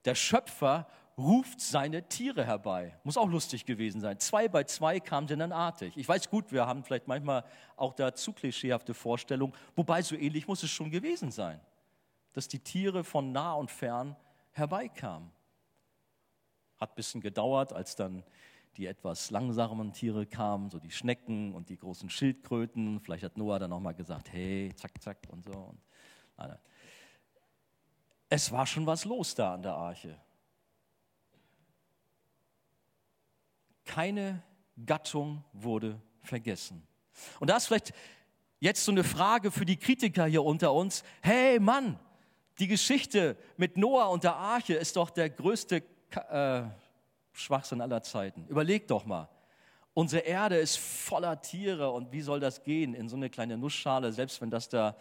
[0.04, 2.98] Der Schöpfer ruft seine Tiere herbei.
[3.04, 4.18] Muss auch lustig gewesen sein.
[4.18, 5.96] Zwei bei zwei kamen sie dann artig.
[5.96, 7.44] Ich weiß gut, wir haben vielleicht manchmal
[7.76, 11.60] auch da zu klischeehafte Vorstellungen, wobei so ähnlich muss es schon gewesen sein
[12.34, 14.14] dass die Tiere von nah und fern
[14.50, 15.30] herbeikamen.
[16.76, 18.22] Hat ein bisschen gedauert, als dann
[18.76, 23.00] die etwas langsamen Tiere kamen, so die Schnecken und die großen Schildkröten.
[23.00, 25.52] Vielleicht hat Noah dann nochmal gesagt, hey, zack, zack und so.
[25.52, 25.80] Und,
[26.36, 26.58] nein, nein.
[28.28, 30.18] Es war schon was los da an der Arche.
[33.84, 34.42] Keine
[34.84, 36.86] Gattung wurde vergessen.
[37.38, 37.92] Und da ist vielleicht
[38.60, 41.04] jetzt so eine Frage für die Kritiker hier unter uns.
[41.22, 41.98] Hey Mann,
[42.58, 45.82] die Geschichte mit Noah und der Arche ist doch der größte
[46.30, 46.62] äh,
[47.34, 48.46] Schwachsinn aller Zeiten.
[48.46, 49.28] Überleg doch mal.
[49.92, 54.12] Unsere Erde ist voller Tiere und wie soll das gehen in so eine kleine Nussschale,
[54.12, 54.96] selbst wenn das da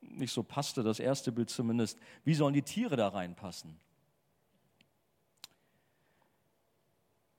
[0.00, 1.98] nicht so passte, das erste Bild zumindest.
[2.24, 3.78] Wie sollen die Tiere da reinpassen?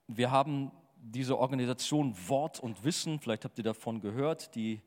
[0.07, 4.81] Wir haben diese Organisation Wort und Wissen, vielleicht habt ihr davon gehört, die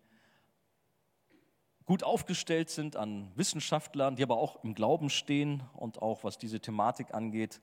[1.84, 6.60] gut aufgestellt sind an Wissenschaftlern, die aber auch im Glauben stehen und auch was diese
[6.60, 7.60] Thematik angeht,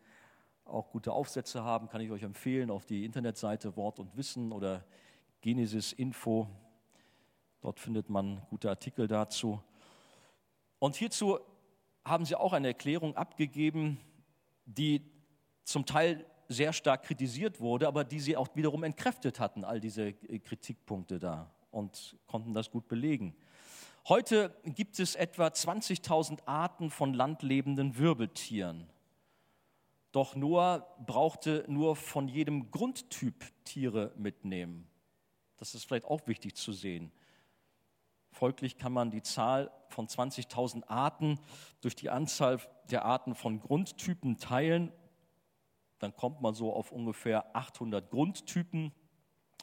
[0.65, 4.83] auch gute Aufsätze haben, kann ich euch empfehlen auf die Internetseite Wort und Wissen oder
[5.41, 6.47] Genesis Info.
[7.61, 9.61] Dort findet man gute Artikel dazu.
[10.79, 11.39] Und hierzu
[12.05, 13.99] haben sie auch eine Erklärung abgegeben,
[14.65, 15.01] die
[15.63, 20.13] zum Teil sehr stark kritisiert wurde, aber die sie auch wiederum entkräftet hatten, all diese
[20.13, 23.35] Kritikpunkte da und konnten das gut belegen.
[24.07, 28.89] Heute gibt es etwa 20.000 Arten von landlebenden Wirbeltieren.
[30.13, 34.87] Doch Noah brauchte nur von jedem Grundtyp Tiere mitnehmen.
[35.57, 37.11] Das ist vielleicht auch wichtig zu sehen.
[38.31, 41.39] Folglich kann man die Zahl von 20.000 Arten
[41.81, 42.59] durch die Anzahl
[42.91, 44.91] der Arten von Grundtypen teilen.
[45.97, 48.93] Dann kommt man so auf ungefähr 800 Grundtypen.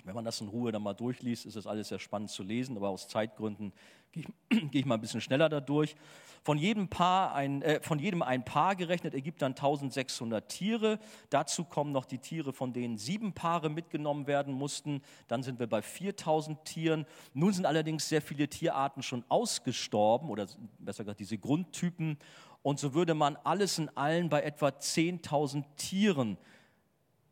[0.05, 2.77] Wenn man das in Ruhe dann mal durchliest, ist das alles sehr spannend zu lesen,
[2.77, 3.73] aber aus Zeitgründen
[4.13, 5.97] gehe ich, gehe ich mal ein bisschen schneller dadurch.
[6.43, 10.99] Von jedem, Paar ein, äh, von jedem ein Paar gerechnet ergibt dann 1600 Tiere.
[11.29, 15.03] Dazu kommen noch die Tiere, von denen sieben Paare mitgenommen werden mussten.
[15.29, 17.05] Dann sind wir bei 4000 Tieren.
[17.35, 20.47] Nun sind allerdings sehr viele Tierarten schon ausgestorben oder
[20.79, 22.19] besser gesagt diese Grundtypen.
[22.63, 26.39] Und so würde man alles in allen bei etwa 10.000 Tieren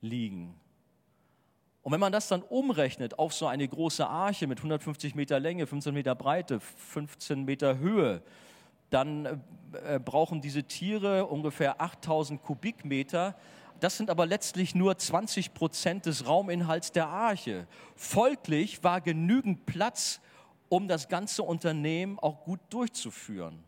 [0.03, 0.55] liegen.
[1.83, 5.67] Und wenn man das dann umrechnet auf so eine große Arche mit 150 Meter Länge,
[5.67, 8.23] 15 Meter Breite, 15 Meter Höhe,
[8.91, 13.37] dann äh, brauchen diese Tiere ungefähr 8000 Kubikmeter.
[13.81, 17.67] Das sind aber letztlich nur 20 Prozent des Rauminhalts der Arche.
[17.95, 20.21] Folglich war genügend Platz,
[20.69, 23.63] um das ganze Unternehmen auch gut durchzuführen.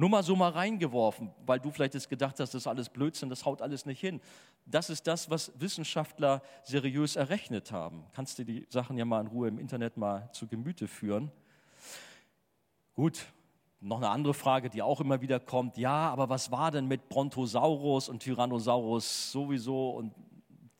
[0.00, 3.28] Nur mal so mal reingeworfen, weil du vielleicht jetzt gedacht hast, das ist alles Blödsinn,
[3.28, 4.22] das haut alles nicht hin.
[4.64, 8.06] Das ist das, was Wissenschaftler seriös errechnet haben.
[8.14, 11.30] Kannst du die Sachen ja mal in Ruhe im Internet mal zu Gemüte führen.
[12.94, 13.26] Gut,
[13.82, 15.76] noch eine andere Frage, die auch immer wieder kommt.
[15.76, 19.90] Ja, aber was war denn mit Brontosaurus und Tyrannosaurus sowieso?
[19.90, 20.14] Und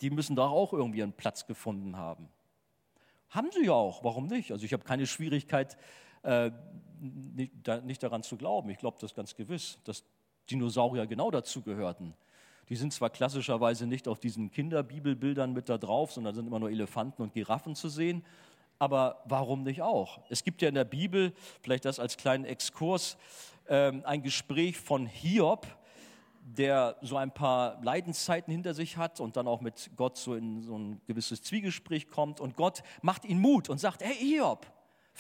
[0.01, 2.31] die müssen doch auch irgendwie einen Platz gefunden haben.
[3.29, 4.51] Haben sie ja auch, warum nicht?
[4.51, 5.77] Also ich habe keine Schwierigkeit,
[6.23, 6.51] äh,
[7.01, 8.71] nicht, da, nicht daran zu glauben.
[8.71, 10.05] Ich glaube das ganz gewiss, dass
[10.51, 12.15] Dinosaurier genau dazu gehörten.
[12.69, 16.71] Die sind zwar klassischerweise nicht auf diesen Kinderbibelbildern mit da drauf, sondern sind immer nur
[16.71, 18.25] Elefanten und Giraffen zu sehen.
[18.79, 20.21] Aber warum nicht auch?
[20.31, 23.19] Es gibt ja in der Bibel, vielleicht das als kleinen Exkurs,
[23.69, 25.67] ähm, ein Gespräch von Hiob,
[26.43, 30.63] der so ein paar Leidenszeiten hinter sich hat und dann auch mit Gott so in
[30.63, 32.41] so ein gewisses Zwiegespräch kommt.
[32.41, 34.67] Und Gott macht ihn Mut und sagt, hey Hiob,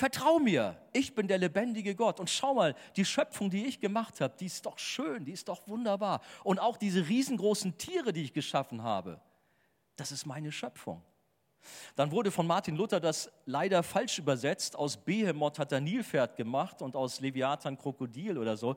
[0.00, 2.20] Vertrau mir, ich bin der lebendige Gott.
[2.20, 5.46] Und schau mal, die Schöpfung, die ich gemacht habe, die ist doch schön, die ist
[5.46, 6.22] doch wunderbar.
[6.42, 9.20] Und auch diese riesengroßen Tiere, die ich geschaffen habe,
[9.96, 11.02] das ist meine Schöpfung.
[11.96, 14.74] Dann wurde von Martin Luther das leider falsch übersetzt.
[14.74, 18.76] Aus Behemoth hat er Nilpferd gemacht und aus Leviathan Krokodil oder so.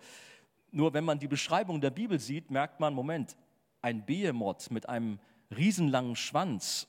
[0.72, 3.38] Nur wenn man die Beschreibung der Bibel sieht, merkt man, Moment,
[3.82, 5.22] ein Behemoth mit einem
[5.56, 6.86] riesenlangen Schwanz,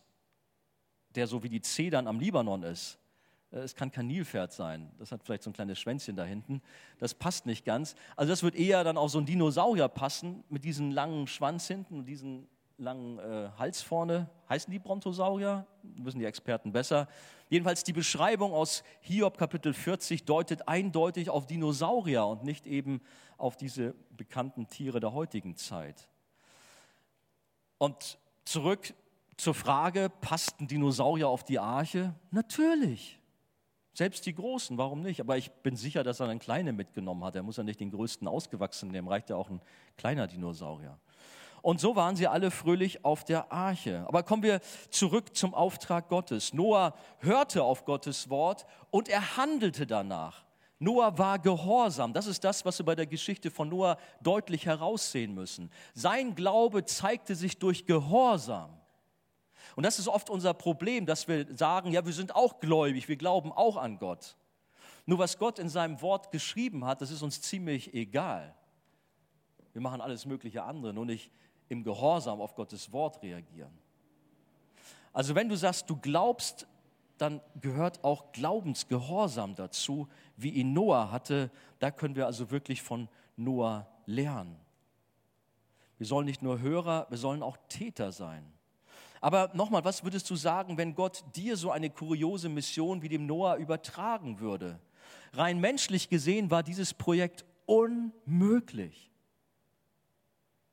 [1.11, 2.99] der so wie die Zedern am Libanon ist,
[3.63, 4.91] es kann kein Nilpferd sein.
[4.99, 6.61] Das hat vielleicht so ein kleines Schwänzchen da hinten.
[6.99, 7.95] Das passt nicht ganz.
[8.17, 12.01] Also das wird eher dann auf so ein Dinosaurier passen, mit diesem langen Schwanz hinten
[12.01, 14.29] und diesem langen äh, Hals vorne.
[14.49, 15.67] Heißen die Brontosaurier?
[15.83, 17.09] Wissen die Experten besser.
[17.49, 23.01] Jedenfalls die Beschreibung aus Hiob Kapitel 40 deutet eindeutig auf Dinosaurier und nicht eben
[23.37, 26.09] auf diese bekannten Tiere der heutigen Zeit.
[27.79, 28.95] Und zurück
[29.37, 32.15] zur Frage, passten Dinosaurier auf die Arche?
[32.31, 33.21] Natürlich.
[33.95, 35.21] Selbst die Großen, warum nicht?
[35.21, 37.37] Aber ich bin sicher, dass er einen kleinen mitgenommen hat.
[37.37, 39.61] Er muss ja nicht den größten ausgewachsen nehmen, reicht ja auch ein
[39.97, 40.99] kleiner Dinosaurier.
[41.63, 44.05] Und so waren sie alle fröhlich auf der Arche.
[44.09, 46.53] Aber kommen wir zurück zum Auftrag Gottes.
[46.53, 50.45] Noah hörte auf Gottes Wort und er handelte danach.
[50.81, 52.13] Noah war gehorsam.
[52.13, 55.71] Das ist das, was wir bei der Geschichte von Noah deutlich heraussehen müssen.
[55.95, 58.77] Sein Glaube zeigte sich durch Gehorsam.
[59.77, 63.17] Und das ist oft unser Problem, dass wir sagen, ja, wir sind auch gläubig, wir
[63.17, 64.37] glauben auch an Gott.
[65.07, 68.55] Nur was Gott in seinem Wort geschrieben hat, das ist uns ziemlich egal.
[69.73, 71.31] Wir machen alles mögliche andere, nur nicht
[71.69, 73.77] im Gehorsam auf Gottes Wort reagieren.
[75.13, 76.67] Also wenn du sagst, du glaubst,
[77.19, 81.51] dann gehört auch Glaubensgehorsam dazu, wie ihn Noah hatte.
[81.79, 84.57] Da können wir also wirklich von Noah lernen.
[85.99, 88.54] Wir sollen nicht nur Hörer, wir sollen auch Täter sein.
[89.25, 93.25] Aber nochmal, was würdest du sagen, wenn Gott dir so eine kuriose Mission wie dem
[93.25, 94.79] Noah übertragen würde?
[95.33, 99.11] Rein menschlich gesehen war dieses Projekt unmöglich.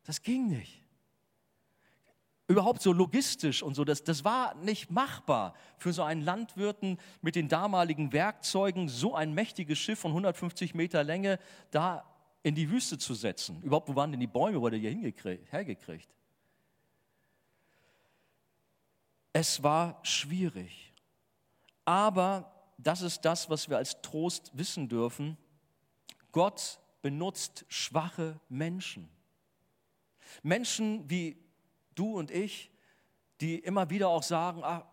[0.04, 0.84] Das ging nicht.
[2.50, 7.38] Überhaupt so logistisch und so, das, das war nicht machbar für so einen Landwirten mit
[7.38, 12.04] den damaligen Werkzeugen, so ein mächtiges Schiff von 150 Meter Länge da
[12.44, 13.62] in die Wüste zu setzen.
[13.62, 16.10] Überhaupt, wo waren denn die Bäume, wo er die hergekriegt?
[19.34, 20.94] Es war schwierig.
[21.86, 25.38] Aber das ist das, was wir als Trost wissen dürfen.
[26.32, 29.10] Gott benutzt schwache Menschen.
[30.44, 31.38] Menschen wie
[31.96, 32.72] du und ich,
[33.40, 34.88] die immer wieder auch sagen, ah,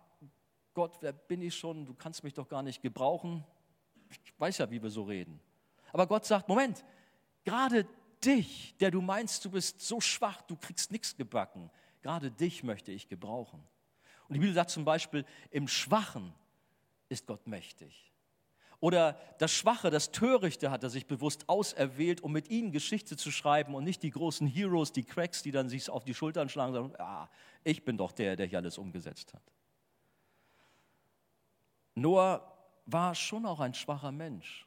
[0.75, 1.85] Gott, wer bin ich schon?
[1.87, 3.45] Du kannst mich doch gar nicht gebrauchen.
[4.25, 5.41] Ich weiß ja, wie wir so reden.
[5.93, 6.85] Aber Gott sagt, Moment,
[7.45, 7.87] gerade
[8.25, 11.71] dich, der du meinst, du bist so schwach, du kriegst nichts gebacken,
[12.03, 13.63] gerade dich möchte ich gebrauchen.
[14.29, 16.35] Und die Bibel sagt zum Beispiel, im Schwachen
[17.09, 18.13] ist Gott mächtig.
[18.81, 23.33] Oder das Schwache, das Törichte hat er sich bewusst auserwählt, um mit ihnen Geschichte zu
[23.33, 26.77] schreiben und nicht die großen Heroes, die Cracks, die dann sich auf die Schultern schlagen
[26.77, 27.29] und sagen, ah,
[27.65, 29.43] ich bin doch der, der hier alles umgesetzt hat.
[31.97, 34.67] Noah war schon auch ein schwacher Mensch,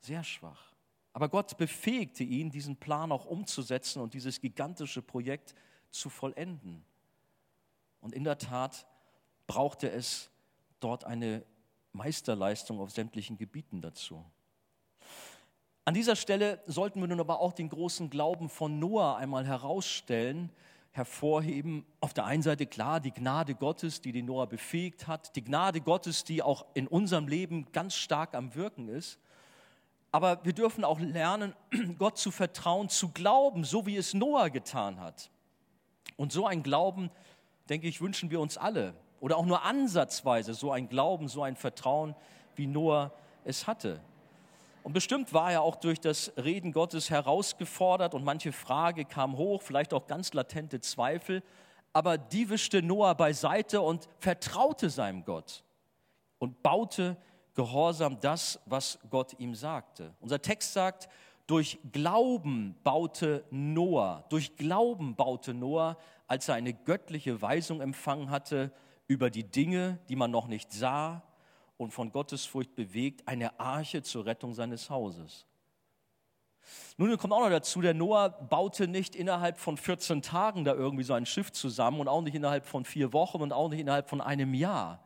[0.00, 0.72] sehr schwach.
[1.12, 5.56] Aber Gott befähigte ihn, diesen Plan auch umzusetzen und dieses gigantische Projekt
[5.90, 6.84] zu vollenden.
[8.00, 8.86] Und in der Tat
[9.46, 10.30] brauchte es
[10.80, 11.44] dort eine
[11.92, 14.24] Meisterleistung auf sämtlichen Gebieten dazu.
[15.84, 20.50] An dieser Stelle sollten wir nun aber auch den großen Glauben von Noah einmal herausstellen,
[20.92, 21.84] hervorheben.
[22.00, 25.80] Auf der einen Seite klar die Gnade Gottes, die den Noah befähigt hat, die Gnade
[25.80, 29.18] Gottes, die auch in unserem Leben ganz stark am Wirken ist.
[30.12, 31.54] Aber wir dürfen auch lernen,
[31.98, 35.30] Gott zu vertrauen, zu glauben, so wie es Noah getan hat.
[36.16, 37.10] Und so ein Glauben,
[37.70, 38.94] denke ich, wünschen wir uns alle.
[39.20, 42.14] Oder auch nur ansatzweise so ein Glauben, so ein Vertrauen,
[42.56, 43.12] wie Noah
[43.44, 44.00] es hatte.
[44.82, 49.62] Und bestimmt war er auch durch das Reden Gottes herausgefordert und manche Frage kam hoch,
[49.62, 51.42] vielleicht auch ganz latente Zweifel.
[51.92, 55.64] Aber die wischte Noah beiseite und vertraute seinem Gott
[56.38, 57.16] und baute
[57.54, 60.14] gehorsam das, was Gott ihm sagte.
[60.20, 61.08] Unser Text sagt,
[61.46, 65.96] durch Glauben baute Noah, durch Glauben baute Noah,
[66.30, 68.70] als er eine göttliche Weisung empfangen hatte
[69.08, 71.24] über die Dinge, die man noch nicht sah
[71.76, 75.44] und von Gottesfurcht bewegt, eine Arche zur Rettung seines Hauses.
[76.96, 81.02] Nun kommt auch noch dazu, der Noah baute nicht innerhalb von 14 Tagen da irgendwie
[81.02, 84.08] so ein Schiff zusammen und auch nicht innerhalb von vier Wochen und auch nicht innerhalb
[84.08, 85.02] von einem Jahr.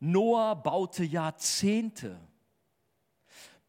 [0.00, 2.18] Noah baute Jahrzehnte,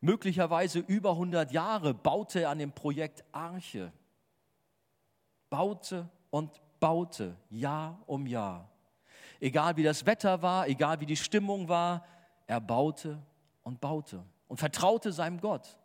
[0.01, 3.93] möglicherweise über 100 Jahre, baute er an dem Projekt Arche.
[5.51, 8.69] Baute und baute, Jahr um Jahr.
[9.39, 12.05] Egal wie das Wetter war, egal wie die Stimmung war,
[12.47, 13.19] er baute
[13.63, 15.77] und baute und vertraute seinem Gott.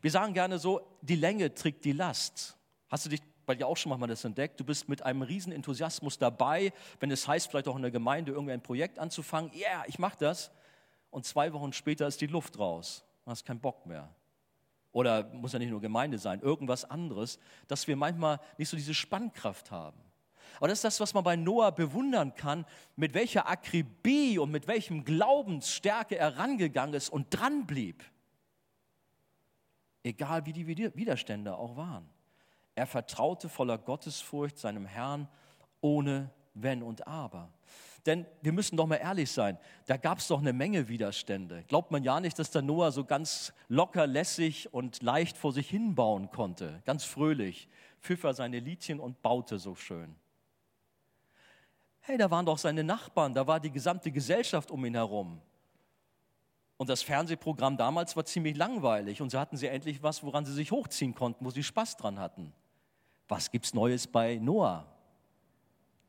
[0.00, 2.56] Wir sagen gerne so, die Länge trägt die Last.
[2.88, 4.58] Hast du dich bei dir auch schon mal das entdeckt.
[4.60, 8.32] Du bist mit einem riesen Enthusiasmus dabei, wenn es heißt, vielleicht auch in der Gemeinde
[8.32, 9.50] irgendwie ein Projekt anzufangen.
[9.54, 10.50] Ja, yeah, ich mache das.
[11.10, 13.04] Und zwei Wochen später ist die Luft raus.
[13.24, 14.08] Du hast keinen Bock mehr.
[14.96, 18.94] Oder muss ja nicht nur Gemeinde sein, irgendwas anderes, dass wir manchmal nicht so diese
[18.94, 20.00] Spannkraft haben.
[20.56, 22.64] Aber das ist das, was man bei Noah bewundern kann,
[22.96, 28.02] mit welcher Akribie und mit welchem Glaubensstärke er rangegangen ist und dran blieb.
[30.02, 32.08] Egal wie die Widerstände auch waren.
[32.74, 35.28] Er vertraute voller Gottesfurcht seinem Herrn
[35.82, 37.52] ohne Wenn und Aber.
[38.06, 41.64] Denn wir müssen doch mal ehrlich sein, da gab es doch eine Menge Widerstände.
[41.66, 45.68] Glaubt man ja nicht, dass der Noah so ganz locker, lässig und leicht vor sich
[45.68, 47.68] hinbauen konnte, ganz fröhlich,
[48.00, 50.14] pfiff er seine Liedchen und baute so schön.
[52.00, 55.40] Hey, da waren doch seine Nachbarn, da war die gesamte Gesellschaft um ihn herum.
[56.76, 60.52] Und das Fernsehprogramm damals war ziemlich langweilig und so hatten sie endlich was, woran sie
[60.52, 62.52] sich hochziehen konnten, wo sie Spaß dran hatten.
[63.26, 64.86] Was gibt's Neues bei Noah?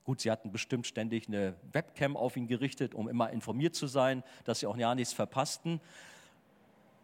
[0.08, 4.24] Gut, sie hatten bestimmt ständig eine Webcam auf ihn gerichtet, um immer informiert zu sein,
[4.46, 5.80] dass sie auch ja nichts verpassten.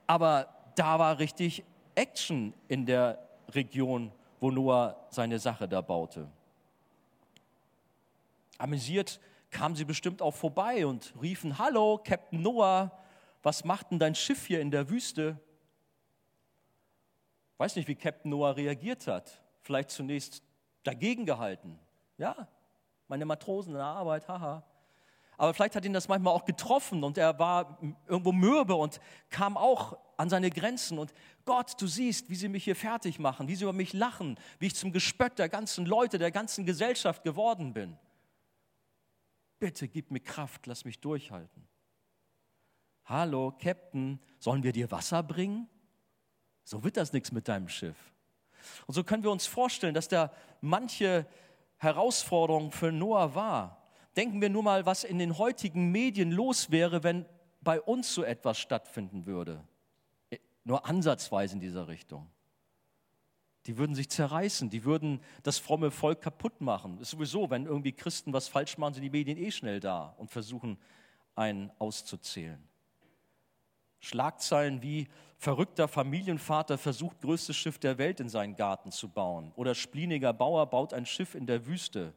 [0.07, 1.63] Aber da war richtig
[1.93, 6.27] Action in der Region, wo Noah seine Sache da baute.
[8.57, 9.19] Amüsiert
[9.51, 12.91] kamen sie bestimmt auch vorbei und riefen, Hallo, Captain Noah,
[13.43, 15.37] was macht denn dein Schiff hier in der Wüste?
[17.57, 20.43] Weiß nicht, wie Captain Noah reagiert hat vielleicht zunächst
[20.83, 21.79] dagegen gehalten.
[22.17, 22.47] Ja,
[23.13, 24.63] meine Matrosen in der Arbeit, haha.
[25.37, 28.99] Aber vielleicht hat ihn das manchmal auch getroffen und er war irgendwo mürbe und
[29.29, 30.97] kam auch an seine Grenzen.
[30.97, 31.13] Und
[31.45, 34.65] Gott, du siehst, wie sie mich hier fertig machen, wie sie über mich lachen, wie
[34.65, 37.95] ich zum Gespött der ganzen Leute, der ganzen Gesellschaft geworden bin.
[39.59, 41.67] Bitte gib mir Kraft, lass mich durchhalten.
[43.05, 45.69] Hallo, Captain, sollen wir dir Wasser bringen?
[46.63, 48.11] So wird das nichts mit deinem Schiff.
[48.87, 51.27] Und so können wir uns vorstellen, dass da manche
[51.83, 53.83] Herausforderung für Noah war.
[54.15, 57.25] Denken wir nur mal, was in den heutigen Medien los wäre, wenn
[57.61, 59.63] bei uns so etwas stattfinden würde.
[60.63, 62.29] Nur ansatzweise in dieser Richtung.
[63.65, 66.99] Die würden sich zerreißen, die würden das fromme Volk kaputt machen.
[66.99, 70.29] Ist sowieso, wenn irgendwie Christen was falsch machen, sind die Medien eh schnell da und
[70.29, 70.77] versuchen,
[71.35, 72.61] einen auszuzählen.
[74.03, 79.53] Schlagzeilen wie verrückter Familienvater versucht, größtes Schiff der Welt in seinen Garten zu bauen.
[79.55, 82.13] Oder spliniger Bauer baut ein Schiff in der Wüste.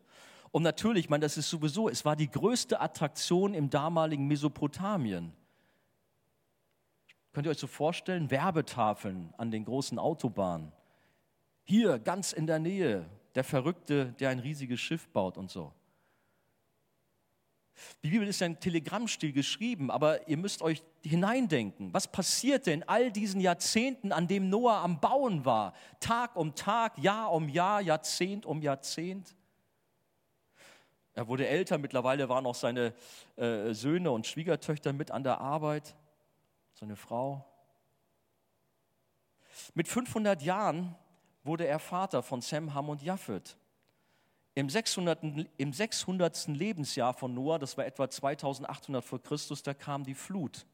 [0.50, 5.32] Und natürlich, ich meine, das ist sowieso, es war die größte Attraktion im damaligen Mesopotamien.
[7.32, 8.32] Könnt ihr euch so vorstellen?
[8.32, 10.72] Werbetafeln an den großen Autobahnen.
[11.62, 15.72] Hier, ganz in der Nähe, der Verrückte, der ein riesiges Schiff baut und so.
[18.02, 21.92] Die Bibel ist ja in Telegrammstil geschrieben, aber ihr müsst euch hineindenken.
[21.92, 25.74] Was passierte in all diesen Jahrzehnten, an dem Noah am Bauen war?
[26.00, 29.34] Tag um Tag, Jahr um Jahr, Jahrzehnt um Jahrzehnt.
[31.14, 32.92] Er wurde älter, mittlerweile waren auch seine
[33.36, 35.96] äh, Söhne und Schwiegertöchter mit an der Arbeit,
[36.74, 37.44] seine Frau.
[39.74, 40.94] Mit 500 Jahren
[41.42, 43.56] wurde er Vater von Sem, Ham und Japhet.
[44.56, 45.18] Im 600.
[45.58, 46.48] Im 600.
[46.48, 50.66] Lebensjahr von Noah, das war etwa 2800 vor Christus, da kam die Flut.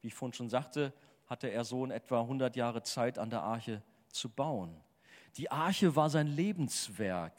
[0.00, 0.94] Wie ich vorhin schon sagte,
[1.26, 4.80] hatte er so in etwa 100 Jahre Zeit, an der Arche zu bauen.
[5.36, 7.34] Die Arche war sein Lebenswerk,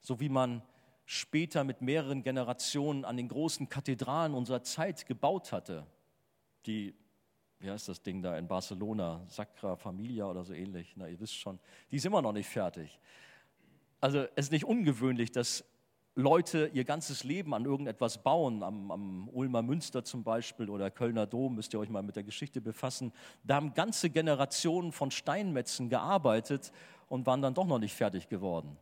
[0.00, 0.62] so wie man
[1.04, 5.86] später mit mehreren Generationen an den großen Kathedralen unserer Zeit gebaut hatte.
[6.64, 6.94] Die,
[7.58, 11.36] wie heißt das Ding da in Barcelona, Sacra Familia oder so ähnlich, na ihr wisst
[11.36, 11.60] schon,
[11.90, 12.98] die ist immer noch nicht fertig.
[14.04, 15.64] Also es ist nicht ungewöhnlich, dass
[16.14, 21.26] Leute ihr ganzes Leben an irgendetwas bauen, am, am, Ulmer Münster zum Beispiel oder Kölner
[21.26, 23.14] Dom, müsst ihr euch mal mit der Geschichte befassen.
[23.44, 26.70] Da haben ganze Generationen von Steinmetzen gearbeitet
[27.08, 28.76] und waren dann doch noch nicht fertig geworden.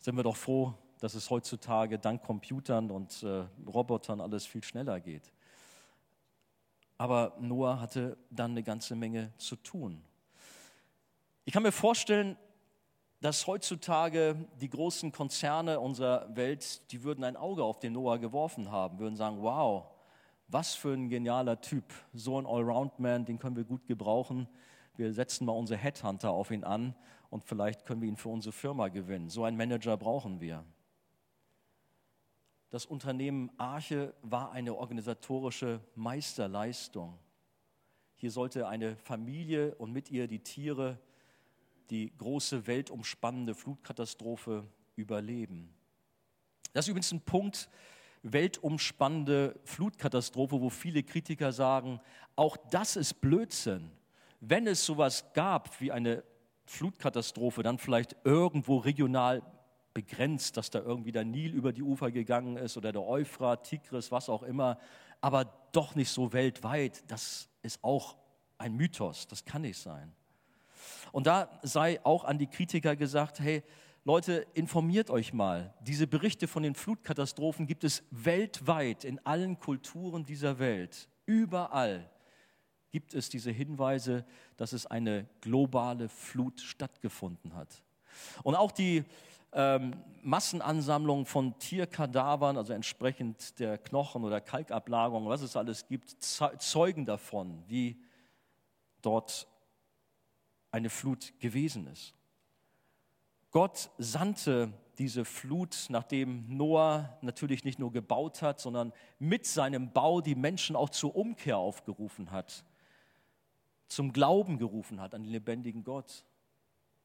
[0.00, 5.00] Sind wir doch froh, dass es heutzutage dank Computern und äh, Robotern alles viel schneller
[5.00, 5.32] geht.
[6.98, 10.04] Aber Noah hatte dann eine ganze Menge zu tun.
[11.46, 12.36] Ich kann mir vorstellen,
[13.20, 18.70] dass heutzutage die großen Konzerne unserer Welt, die würden ein Auge auf den Noah geworfen
[18.70, 19.86] haben, würden sagen, wow,
[20.46, 24.48] was für ein genialer Typ, so ein Allround-Man, den können wir gut gebrauchen.
[24.96, 26.94] Wir setzen mal unsere Headhunter auf ihn an
[27.28, 29.28] und vielleicht können wir ihn für unsere Firma gewinnen.
[29.28, 30.64] So einen Manager brauchen wir.
[32.70, 37.18] Das Unternehmen Arche war eine organisatorische Meisterleistung.
[38.14, 40.98] Hier sollte eine Familie und mit ihr die Tiere
[41.90, 44.64] die große weltumspannende Flutkatastrophe
[44.96, 45.74] überleben.
[46.72, 47.68] Das ist übrigens ein Punkt,
[48.22, 52.00] weltumspannende Flutkatastrophe, wo viele Kritiker sagen,
[52.36, 53.90] auch das ist Blödsinn.
[54.40, 56.22] Wenn es sowas gab wie eine
[56.66, 59.42] Flutkatastrophe, dann vielleicht irgendwo regional
[59.94, 64.12] begrenzt, dass da irgendwie der Nil über die Ufer gegangen ist oder der Euphrat, Tigris,
[64.12, 64.78] was auch immer,
[65.20, 67.02] aber doch nicht so weltweit.
[67.10, 68.16] Das ist auch
[68.58, 70.12] ein Mythos, das kann nicht sein.
[71.12, 73.62] Und da sei auch an die Kritiker gesagt, hey
[74.04, 75.74] Leute, informiert euch mal.
[75.80, 81.08] Diese Berichte von den Flutkatastrophen gibt es weltweit in allen Kulturen dieser Welt.
[81.26, 82.08] Überall
[82.90, 84.24] gibt es diese Hinweise,
[84.56, 87.82] dass es eine globale Flut stattgefunden hat.
[88.44, 89.04] Und auch die
[89.52, 97.04] ähm, Massenansammlung von Tierkadavern, also entsprechend der Knochen oder Kalkablagerung, was es alles gibt, zeugen
[97.04, 98.00] davon, wie
[99.02, 99.46] dort
[100.70, 102.14] eine Flut gewesen ist.
[103.50, 110.20] Gott sandte diese Flut, nachdem Noah natürlich nicht nur gebaut hat, sondern mit seinem Bau
[110.20, 112.64] die Menschen auch zur Umkehr aufgerufen hat,
[113.86, 116.24] zum Glauben gerufen hat an den lebendigen Gott.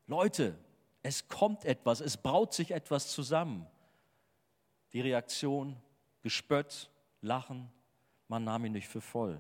[0.08, 0.58] Leute,
[1.02, 3.68] es kommt etwas, es braut sich etwas zusammen.
[4.92, 5.78] Die Reaktion,
[6.22, 6.90] Gespött,
[7.22, 7.70] Lachen,
[8.28, 9.40] man nahm ihn nicht für voll.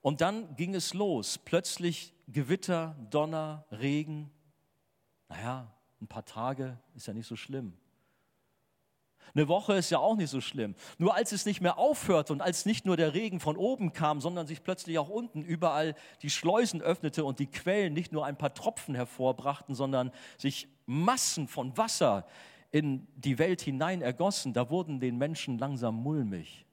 [0.00, 1.38] Und dann ging es los.
[1.38, 4.30] Plötzlich Gewitter, Donner, Regen.
[5.28, 7.74] Naja, ein paar Tage ist ja nicht so schlimm.
[9.34, 10.74] Eine Woche ist ja auch nicht so schlimm.
[10.98, 14.20] Nur als es nicht mehr aufhörte und als nicht nur der Regen von oben kam,
[14.20, 18.36] sondern sich plötzlich auch unten überall die Schleusen öffnete und die Quellen nicht nur ein
[18.36, 22.26] paar Tropfen hervorbrachten, sondern sich Massen von Wasser
[22.72, 26.66] in die Welt hinein ergossen, da wurden den Menschen langsam mulmig.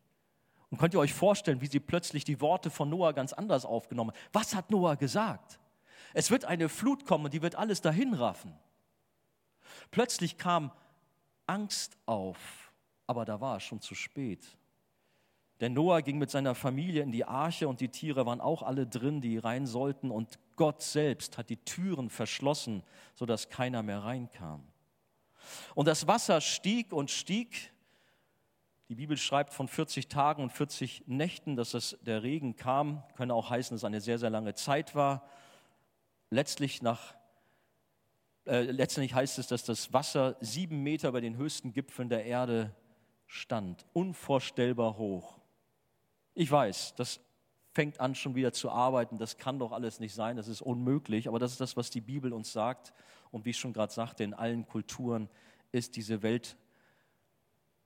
[0.69, 4.11] Und könnt ihr euch vorstellen, wie sie plötzlich die Worte von Noah ganz anders aufgenommen
[4.11, 4.19] haben?
[4.33, 5.59] Was hat Noah gesagt?
[6.13, 8.53] Es wird eine Flut kommen, die wird alles dahin raffen.
[9.91, 10.71] Plötzlich kam
[11.47, 12.71] Angst auf,
[13.07, 14.45] aber da war es schon zu spät.
[15.59, 18.87] Denn Noah ging mit seiner Familie in die Arche und die Tiere waren auch alle
[18.87, 20.09] drin, die rein sollten.
[20.09, 24.63] Und Gott selbst hat die Türen verschlossen, sodass keiner mehr reinkam.
[25.75, 27.73] Und das Wasser stieg und stieg
[28.89, 33.03] die Bibel schreibt von 40 Tagen und 40 Nächten, dass das, der Regen kam.
[33.15, 35.23] Könnte auch heißen, dass es eine sehr, sehr lange Zeit war.
[36.31, 37.13] Letztlich, nach,
[38.45, 42.73] äh, letztendlich heißt es, dass das Wasser sieben Meter bei den höchsten Gipfeln der Erde
[43.27, 43.85] stand.
[43.93, 45.37] Unvorstellbar hoch.
[46.33, 47.19] Ich weiß, das
[47.75, 49.19] fängt an schon wieder zu arbeiten.
[49.19, 50.35] Das kann doch alles nicht sein.
[50.35, 51.27] Das ist unmöglich.
[51.27, 52.93] Aber das ist das, was die Bibel uns sagt.
[53.29, 55.29] Und wie ich schon gerade sagte, in allen Kulturen
[55.71, 56.57] ist diese Welt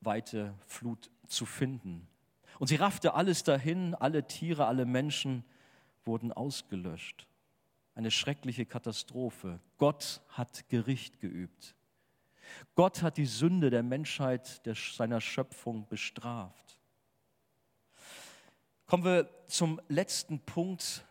[0.05, 2.07] weite Flut zu finden.
[2.59, 5.43] Und sie raffte alles dahin, alle Tiere, alle Menschen
[6.05, 7.27] wurden ausgelöscht.
[7.95, 9.59] Eine schreckliche Katastrophe.
[9.77, 11.75] Gott hat Gericht geübt.
[12.75, 16.79] Gott hat die Sünde der Menschheit, der, seiner Schöpfung bestraft.
[18.85, 21.05] Kommen wir zum letzten Punkt.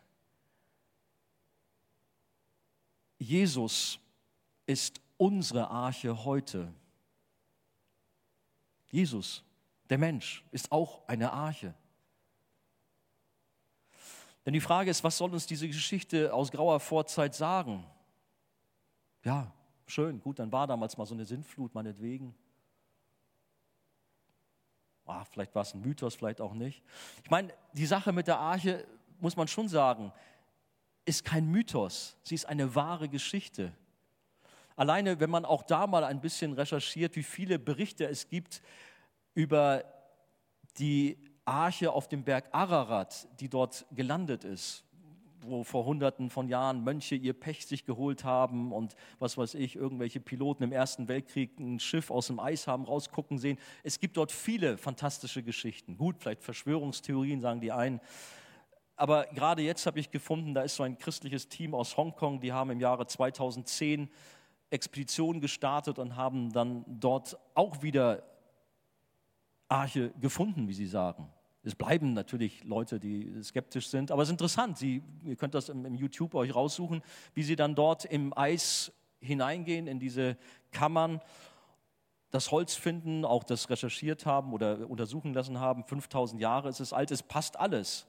[3.18, 3.98] Jesus
[4.66, 6.72] ist unsere Arche heute.
[8.92, 9.42] Jesus,
[9.90, 11.74] der Mensch, ist auch eine Arche.
[14.44, 17.84] Denn die Frage ist, was soll uns diese Geschichte aus grauer Vorzeit sagen?
[19.24, 19.50] Ja,
[19.86, 22.34] schön, gut, dann war damals mal so eine Sintflut, meinetwegen.
[25.06, 26.82] Ah, vielleicht war es ein Mythos, vielleicht auch nicht.
[27.24, 28.86] Ich meine, die Sache mit der Arche
[29.20, 30.12] muss man schon sagen,
[31.04, 33.72] ist kein Mythos, sie ist eine wahre Geschichte.
[34.82, 38.62] Alleine, wenn man auch da mal ein bisschen recherchiert, wie viele Berichte es gibt
[39.32, 39.84] über
[40.76, 44.84] die Arche auf dem Berg Ararat, die dort gelandet ist,
[45.42, 49.76] wo vor hunderten von Jahren Mönche ihr Pech sich geholt haben und was weiß ich,
[49.76, 53.60] irgendwelche Piloten im Ersten Weltkrieg ein Schiff aus dem Eis haben rausgucken sehen.
[53.84, 55.96] Es gibt dort viele fantastische Geschichten.
[55.96, 58.00] Gut, vielleicht Verschwörungstheorien, sagen die einen.
[58.96, 62.52] Aber gerade jetzt habe ich gefunden, da ist so ein christliches Team aus Hongkong, die
[62.52, 64.10] haben im Jahre 2010
[64.72, 68.22] Expeditionen gestartet und haben dann dort auch wieder
[69.68, 71.28] Arche gefunden, wie sie sagen.
[71.62, 74.78] Es bleiben natürlich Leute, die skeptisch sind, aber es ist interessant.
[74.78, 77.02] Sie, ihr könnt das im, im YouTube euch raussuchen,
[77.34, 80.36] wie sie dann dort im Eis hineingehen, in diese
[80.72, 81.20] Kammern,
[82.30, 85.84] das Holz finden, auch das recherchiert haben oder untersuchen lassen haben.
[85.84, 88.06] 5000 Jahre ist es alt, es passt alles.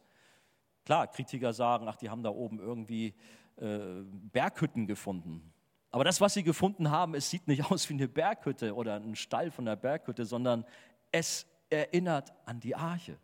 [0.86, 3.14] Klar, Kritiker sagen, ach, die haben da oben irgendwie
[3.57, 4.01] äh,
[4.32, 5.53] Berghütten gefunden.
[5.94, 9.16] Aber das, was sie gefunden haben, es sieht nicht aus wie eine Berghütte oder ein
[9.16, 10.66] Stall von der Berghütte, sondern
[11.12, 13.16] es erinnert an die Arche.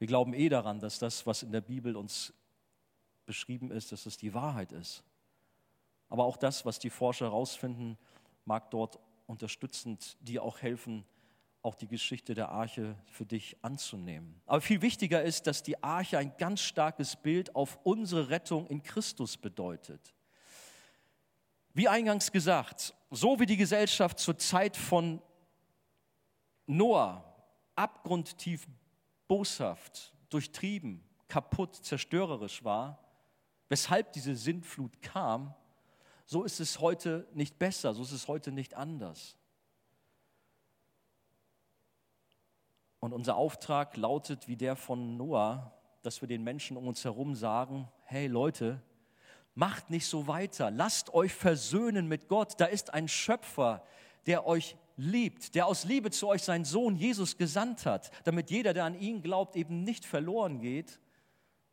[0.00, 2.34] Wir glauben eh daran, dass das, was in der Bibel uns
[3.26, 5.04] beschrieben ist, dass es die Wahrheit ist.
[6.08, 7.96] Aber auch das, was die Forscher herausfinden,
[8.44, 8.98] mag dort
[9.28, 11.04] unterstützend dir auch helfen,
[11.64, 14.38] auch die Geschichte der Arche für dich anzunehmen.
[14.44, 18.82] Aber viel wichtiger ist, dass die Arche ein ganz starkes Bild auf unsere Rettung in
[18.82, 20.14] Christus bedeutet.
[21.72, 25.22] Wie eingangs gesagt, so wie die Gesellschaft zur Zeit von
[26.66, 27.24] Noah
[27.76, 28.66] abgrundtief
[29.26, 32.98] boshaft, durchtrieben, kaputt, zerstörerisch war,
[33.70, 35.54] weshalb diese Sintflut kam,
[36.26, 39.38] so ist es heute nicht besser, so ist es heute nicht anders.
[43.04, 47.34] Und unser Auftrag lautet wie der von Noah, dass wir den Menschen um uns herum
[47.34, 48.80] sagen, hey Leute,
[49.54, 53.84] macht nicht so weiter, lasst euch versöhnen mit Gott, da ist ein Schöpfer,
[54.24, 58.72] der euch liebt, der aus Liebe zu euch seinen Sohn Jesus gesandt hat, damit jeder,
[58.72, 60.98] der an ihn glaubt, eben nicht verloren geht,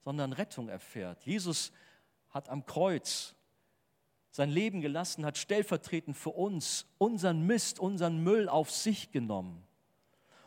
[0.03, 1.23] sondern Rettung erfährt.
[1.23, 1.71] Jesus
[2.27, 3.35] hat am Kreuz
[4.31, 9.65] sein Leben gelassen, hat stellvertretend für uns unseren Mist, unseren Müll auf sich genommen.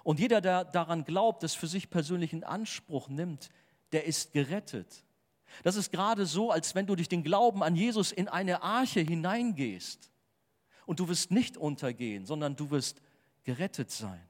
[0.05, 3.49] Und jeder, der daran glaubt, das für sich persönlich in Anspruch nimmt,
[3.91, 5.05] der ist gerettet.
[5.63, 9.01] Das ist gerade so, als wenn du durch den Glauben an Jesus in eine Arche
[9.01, 10.11] hineingehst.
[10.87, 13.01] Und du wirst nicht untergehen, sondern du wirst
[13.45, 14.21] gerettet sein.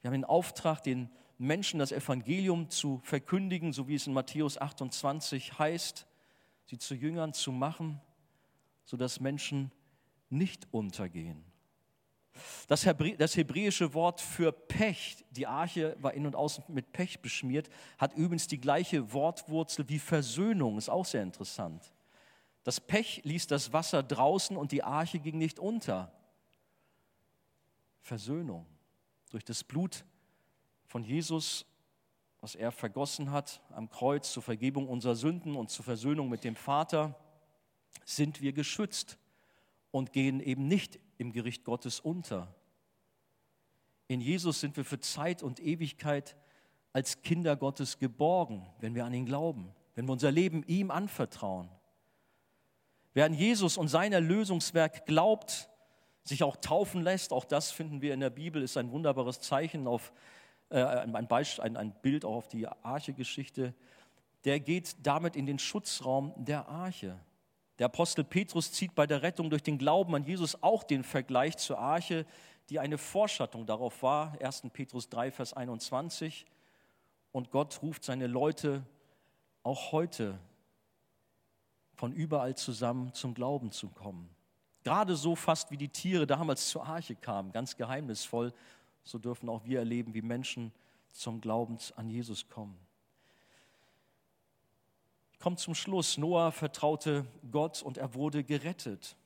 [0.00, 4.56] Wir haben den Auftrag, den Menschen das Evangelium zu verkündigen, so wie es in Matthäus
[4.56, 6.06] 28 heißt,
[6.64, 8.00] sie zu Jüngern zu machen,
[8.84, 9.72] sodass Menschen
[10.30, 11.44] nicht untergehen.
[12.68, 17.68] Das, hebräische Wort für Pech, die Arche war innen und außen mit Pech beschmiert,
[17.98, 21.92] hat übrigens die gleiche Wortwurzel wie Versöhnung, ist auch sehr interessant.
[22.64, 26.12] Das Pech ließ das Wasser draußen und die Arche ging nicht unter.
[28.00, 28.66] Versöhnung
[29.30, 30.04] durch das Blut
[30.86, 31.66] von Jesus,
[32.40, 36.56] was er vergossen hat am Kreuz zur Vergebung unserer Sünden und zur Versöhnung mit dem
[36.56, 37.18] Vater,
[38.04, 39.18] sind wir geschützt
[39.90, 42.54] und gehen eben nicht im Gericht Gottes unter.
[44.08, 46.36] In Jesus sind wir für Zeit und Ewigkeit
[46.92, 51.68] als Kinder Gottes geborgen, wenn wir an ihn glauben, wenn wir unser Leben ihm anvertrauen.
[53.12, 55.68] Wer an Jesus und sein Erlösungswerk glaubt,
[56.22, 59.86] sich auch taufen lässt, auch das finden wir in der Bibel, ist ein wunderbares Zeichen
[59.86, 60.12] auf
[60.68, 63.74] äh, ein, Beispiel, ein, ein Bild auch auf die Arche-Geschichte,
[64.44, 67.18] der geht damit in den Schutzraum der Arche.
[67.78, 71.56] Der Apostel Petrus zieht bei der Rettung durch den Glauben an Jesus auch den Vergleich
[71.58, 72.24] zur Arche,
[72.70, 74.62] die eine Vorschattung darauf war, 1.
[74.72, 76.46] Petrus 3, Vers 21.
[77.32, 78.82] Und Gott ruft seine Leute
[79.62, 80.38] auch heute
[81.94, 84.30] von überall zusammen zum Glauben zu kommen.
[84.82, 88.52] Gerade so fast wie die Tiere damals zur Arche kamen, ganz geheimnisvoll,
[89.02, 90.72] so dürfen auch wir erleben, wie Menschen
[91.10, 92.85] zum Glauben an Jesus kommen
[95.38, 96.18] kommt zum Schluss.
[96.18, 99.16] Noah vertraute Gott und er wurde gerettet.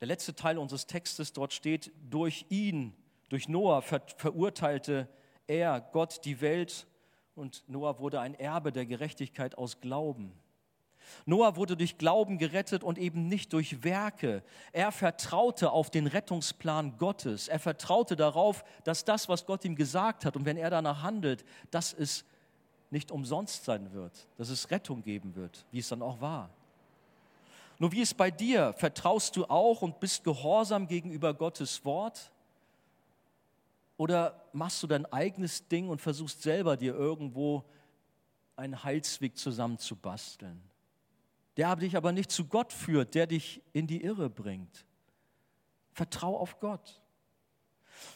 [0.00, 2.92] Der letzte Teil unseres Textes dort steht, durch ihn,
[3.28, 5.08] durch Noah ver verurteilte
[5.46, 6.86] er, Gott, die Welt
[7.34, 10.32] und Noah wurde ein Erbe der Gerechtigkeit aus Glauben.
[11.24, 14.42] Noah wurde durch Glauben gerettet und eben nicht durch Werke.
[14.72, 17.48] Er vertraute auf den Rettungsplan Gottes.
[17.48, 21.44] Er vertraute darauf, dass das, was Gott ihm gesagt hat und wenn er danach handelt,
[21.70, 22.24] das ist
[22.92, 26.50] nicht umsonst sein wird, dass es Rettung geben wird, wie es dann auch war.
[27.78, 32.30] Nur wie es bei dir, vertraust du auch und bist gehorsam gegenüber Gottes Wort?
[33.96, 37.64] Oder machst du dein eigenes Ding und versuchst selber dir irgendwo
[38.56, 40.62] einen Heilsweg zusammenzubasteln?
[41.56, 44.86] Der dich aber nicht zu Gott führt, der dich in die Irre bringt.
[45.92, 47.01] Vertrau auf Gott.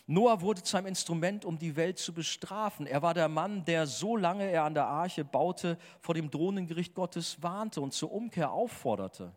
[0.06, 2.86] Noah wurde zu einem Instrument, um die Welt zu bestrafen.
[2.86, 6.66] Er war der Mann, der so lange er an der Arche baute, vor dem drohenden
[6.66, 9.32] Gericht Gottes warnte und zur Umkehr aufforderte.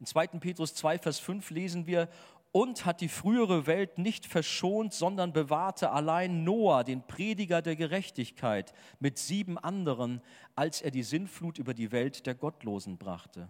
[0.00, 0.26] In 2.
[0.26, 2.08] Petrus 2, Vers 5 lesen wir,
[2.54, 8.72] und hat die frühere Welt nicht verschont, sondern bewahrte allein Noah, den Prediger der Gerechtigkeit,
[9.00, 10.22] mit sieben anderen,
[10.54, 13.48] als er die Sinnflut über die Welt der Gottlosen brachte.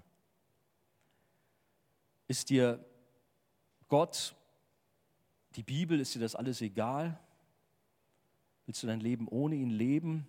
[2.28, 2.82] Ist dir
[3.88, 4.34] Gott
[5.56, 7.18] die Bibel, ist dir das alles egal?
[8.66, 10.26] Willst du dein Leben ohne ihn leben?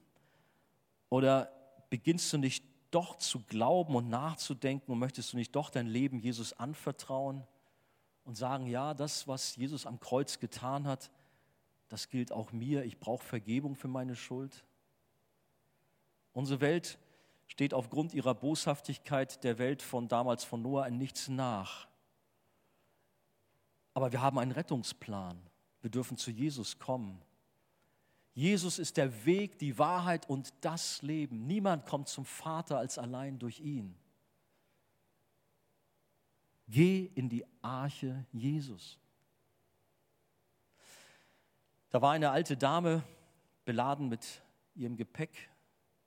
[1.09, 1.51] Oder
[1.89, 6.19] beginnst du nicht doch zu glauben und nachzudenken und möchtest du nicht doch dein Leben
[6.19, 7.43] Jesus anvertrauen
[8.23, 11.11] und sagen, ja, das, was Jesus am Kreuz getan hat,
[11.89, 14.63] das gilt auch mir, ich brauche Vergebung für meine Schuld?
[16.33, 16.97] Unsere Welt
[17.47, 21.87] steht aufgrund ihrer Boshaftigkeit der Welt von damals von Noah in nichts nach.
[23.95, 25.39] Aber wir haben einen Rettungsplan.
[25.81, 27.19] Wir dürfen zu Jesus kommen.
[28.33, 31.47] Jesus ist der Weg, die Wahrheit und das Leben.
[31.47, 33.95] Niemand kommt zum Vater als allein durch ihn.
[36.67, 38.99] Geh in die Arche Jesus.
[41.91, 43.01] Da war eine alte Dame,
[43.63, 44.41] beladen mit
[44.75, 45.49] ihrem Gepäck,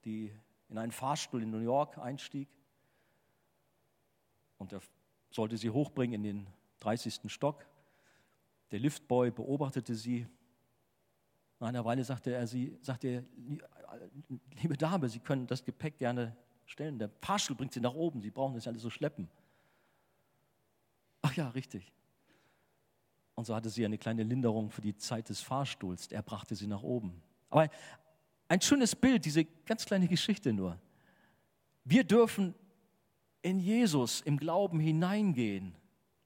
[0.05, 0.31] die
[0.69, 2.49] in einen Fahrstuhl in New York einstieg.
[4.59, 4.83] Und er
[5.31, 6.47] sollte sie hochbringen in den
[6.81, 7.33] 30.
[7.33, 7.65] Stock.
[8.71, 10.27] Der Liftboy beobachtete sie.
[11.61, 13.25] Nach einer Weile sagte er, sie, sagte er,
[14.63, 16.99] liebe Dame, Sie können das Gepäck gerne stellen.
[16.99, 18.21] Der Fahrstuhl bringt Sie nach oben.
[18.21, 19.29] Sie brauchen das ja alles so schleppen.
[21.23, 21.93] Ach ja, richtig.
[23.35, 26.09] Und so hatte sie eine kleine Linderung für die Zeit des Fahrstuhls.
[26.09, 27.23] Er brachte sie nach oben.
[27.51, 27.69] Aber
[28.49, 30.79] ein schönes Bild, diese ganz kleine Geschichte nur.
[31.85, 32.55] Wir dürfen
[33.43, 35.75] in Jesus im Glauben hineingehen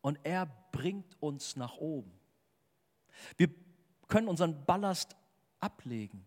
[0.01, 2.11] und er bringt uns nach oben.
[3.37, 3.49] Wir
[4.09, 5.17] können unseren Ballast
[5.61, 6.25] ablegen.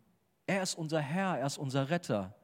[0.47, 2.35] Er ist unser Herr, er ist unser Retter.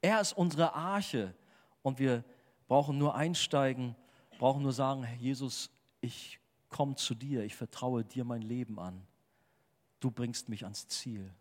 [0.00, 1.34] Er ist unsere Arche.
[1.82, 2.24] Und wir
[2.68, 3.96] brauchen nur einsteigen,
[4.38, 5.70] brauchen nur sagen, Jesus,
[6.00, 9.06] ich komme zu dir, ich vertraue dir mein Leben an.
[10.00, 11.32] Du bringst mich ans Ziel.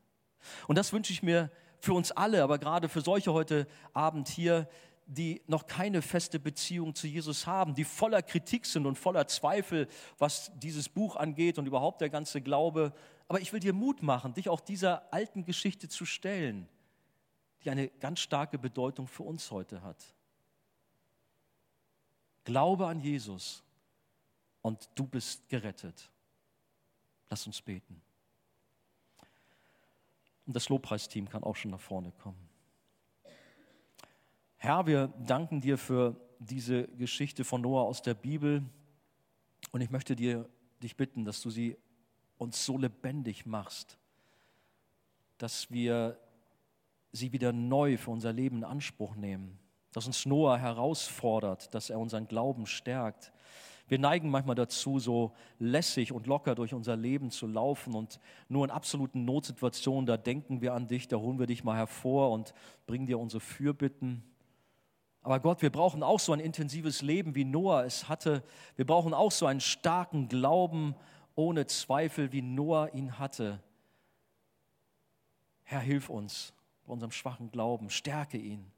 [0.67, 1.49] Und das wünsche ich mir
[1.79, 4.69] für uns alle, aber gerade für solche heute Abend hier,
[5.05, 9.87] die noch keine feste Beziehung zu Jesus haben, die voller Kritik sind und voller Zweifel,
[10.17, 12.93] was dieses Buch angeht und überhaupt der ganze Glaube.
[13.27, 16.67] Aber ich will dir Mut machen, dich auch dieser alten Geschichte zu stellen,
[17.63, 20.15] die eine ganz starke Bedeutung für uns heute hat.
[22.43, 23.63] Glaube an Jesus
[24.61, 26.09] und du bist gerettet.
[27.29, 28.01] Lass uns beten.
[30.45, 32.52] Und das Lobpreisteam kann auch schon nach vorne kommen.
[34.65, 38.63] Herr, wir danken dir für diese Geschichte von Noah aus der Bibel.
[39.73, 40.47] Und ich möchte dir,
[40.81, 41.75] dich bitten, dass du sie
[42.37, 43.97] uns so lebendig machst,
[45.37, 46.17] dass wir
[47.11, 49.59] sie wieder neu für unser Leben in Anspruch nehmen.
[49.91, 53.33] Dass uns Noah herausfordert, dass er unseren Glauben stärkt.
[53.89, 58.63] Wir neigen manchmal dazu, so lässig und locker durch unser Leben zu laufen und nur
[58.63, 62.53] in absoluten Notsituationen, da denken wir an dich, da holen wir dich mal hervor und
[62.87, 64.23] bringen dir unsere Fürbitten.
[65.23, 68.43] Aber Gott, wir brauchen auch so ein intensives Leben, wie Noah es hatte.
[68.75, 70.95] Wir brauchen auch so einen starken Glauben
[71.35, 73.63] ohne Zweifel, wie Noah ihn hatte.
[75.63, 76.53] Herr, hilf uns
[76.85, 78.69] bei unserem schwachen Glauben, stärke ihn.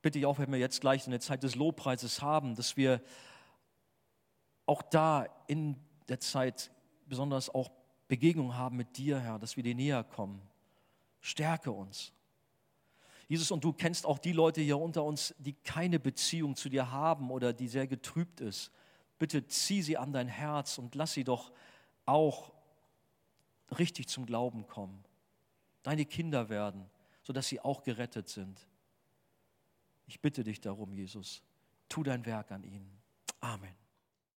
[0.00, 3.02] Bitte ich auch, wenn wir jetzt gleich eine Zeit des Lobpreises haben, dass wir
[4.64, 5.76] auch da in
[6.08, 6.70] der Zeit
[7.06, 7.70] besonders auch
[8.06, 10.40] Begegnung haben mit dir, Herr, dass wir dir näher kommen.
[11.20, 12.12] Stärke uns.
[13.28, 16.90] Jesus, und du kennst auch die Leute hier unter uns, die keine Beziehung zu dir
[16.90, 18.72] haben oder die sehr getrübt ist.
[19.18, 21.52] Bitte zieh sie an dein Herz und lass sie doch
[22.06, 22.52] auch
[23.78, 25.04] richtig zum Glauben kommen.
[25.82, 26.88] Deine Kinder werden,
[27.22, 28.66] sodass sie auch gerettet sind.
[30.06, 31.42] Ich bitte dich darum, Jesus,
[31.88, 32.98] tu dein Werk an ihnen.
[33.40, 33.87] Amen.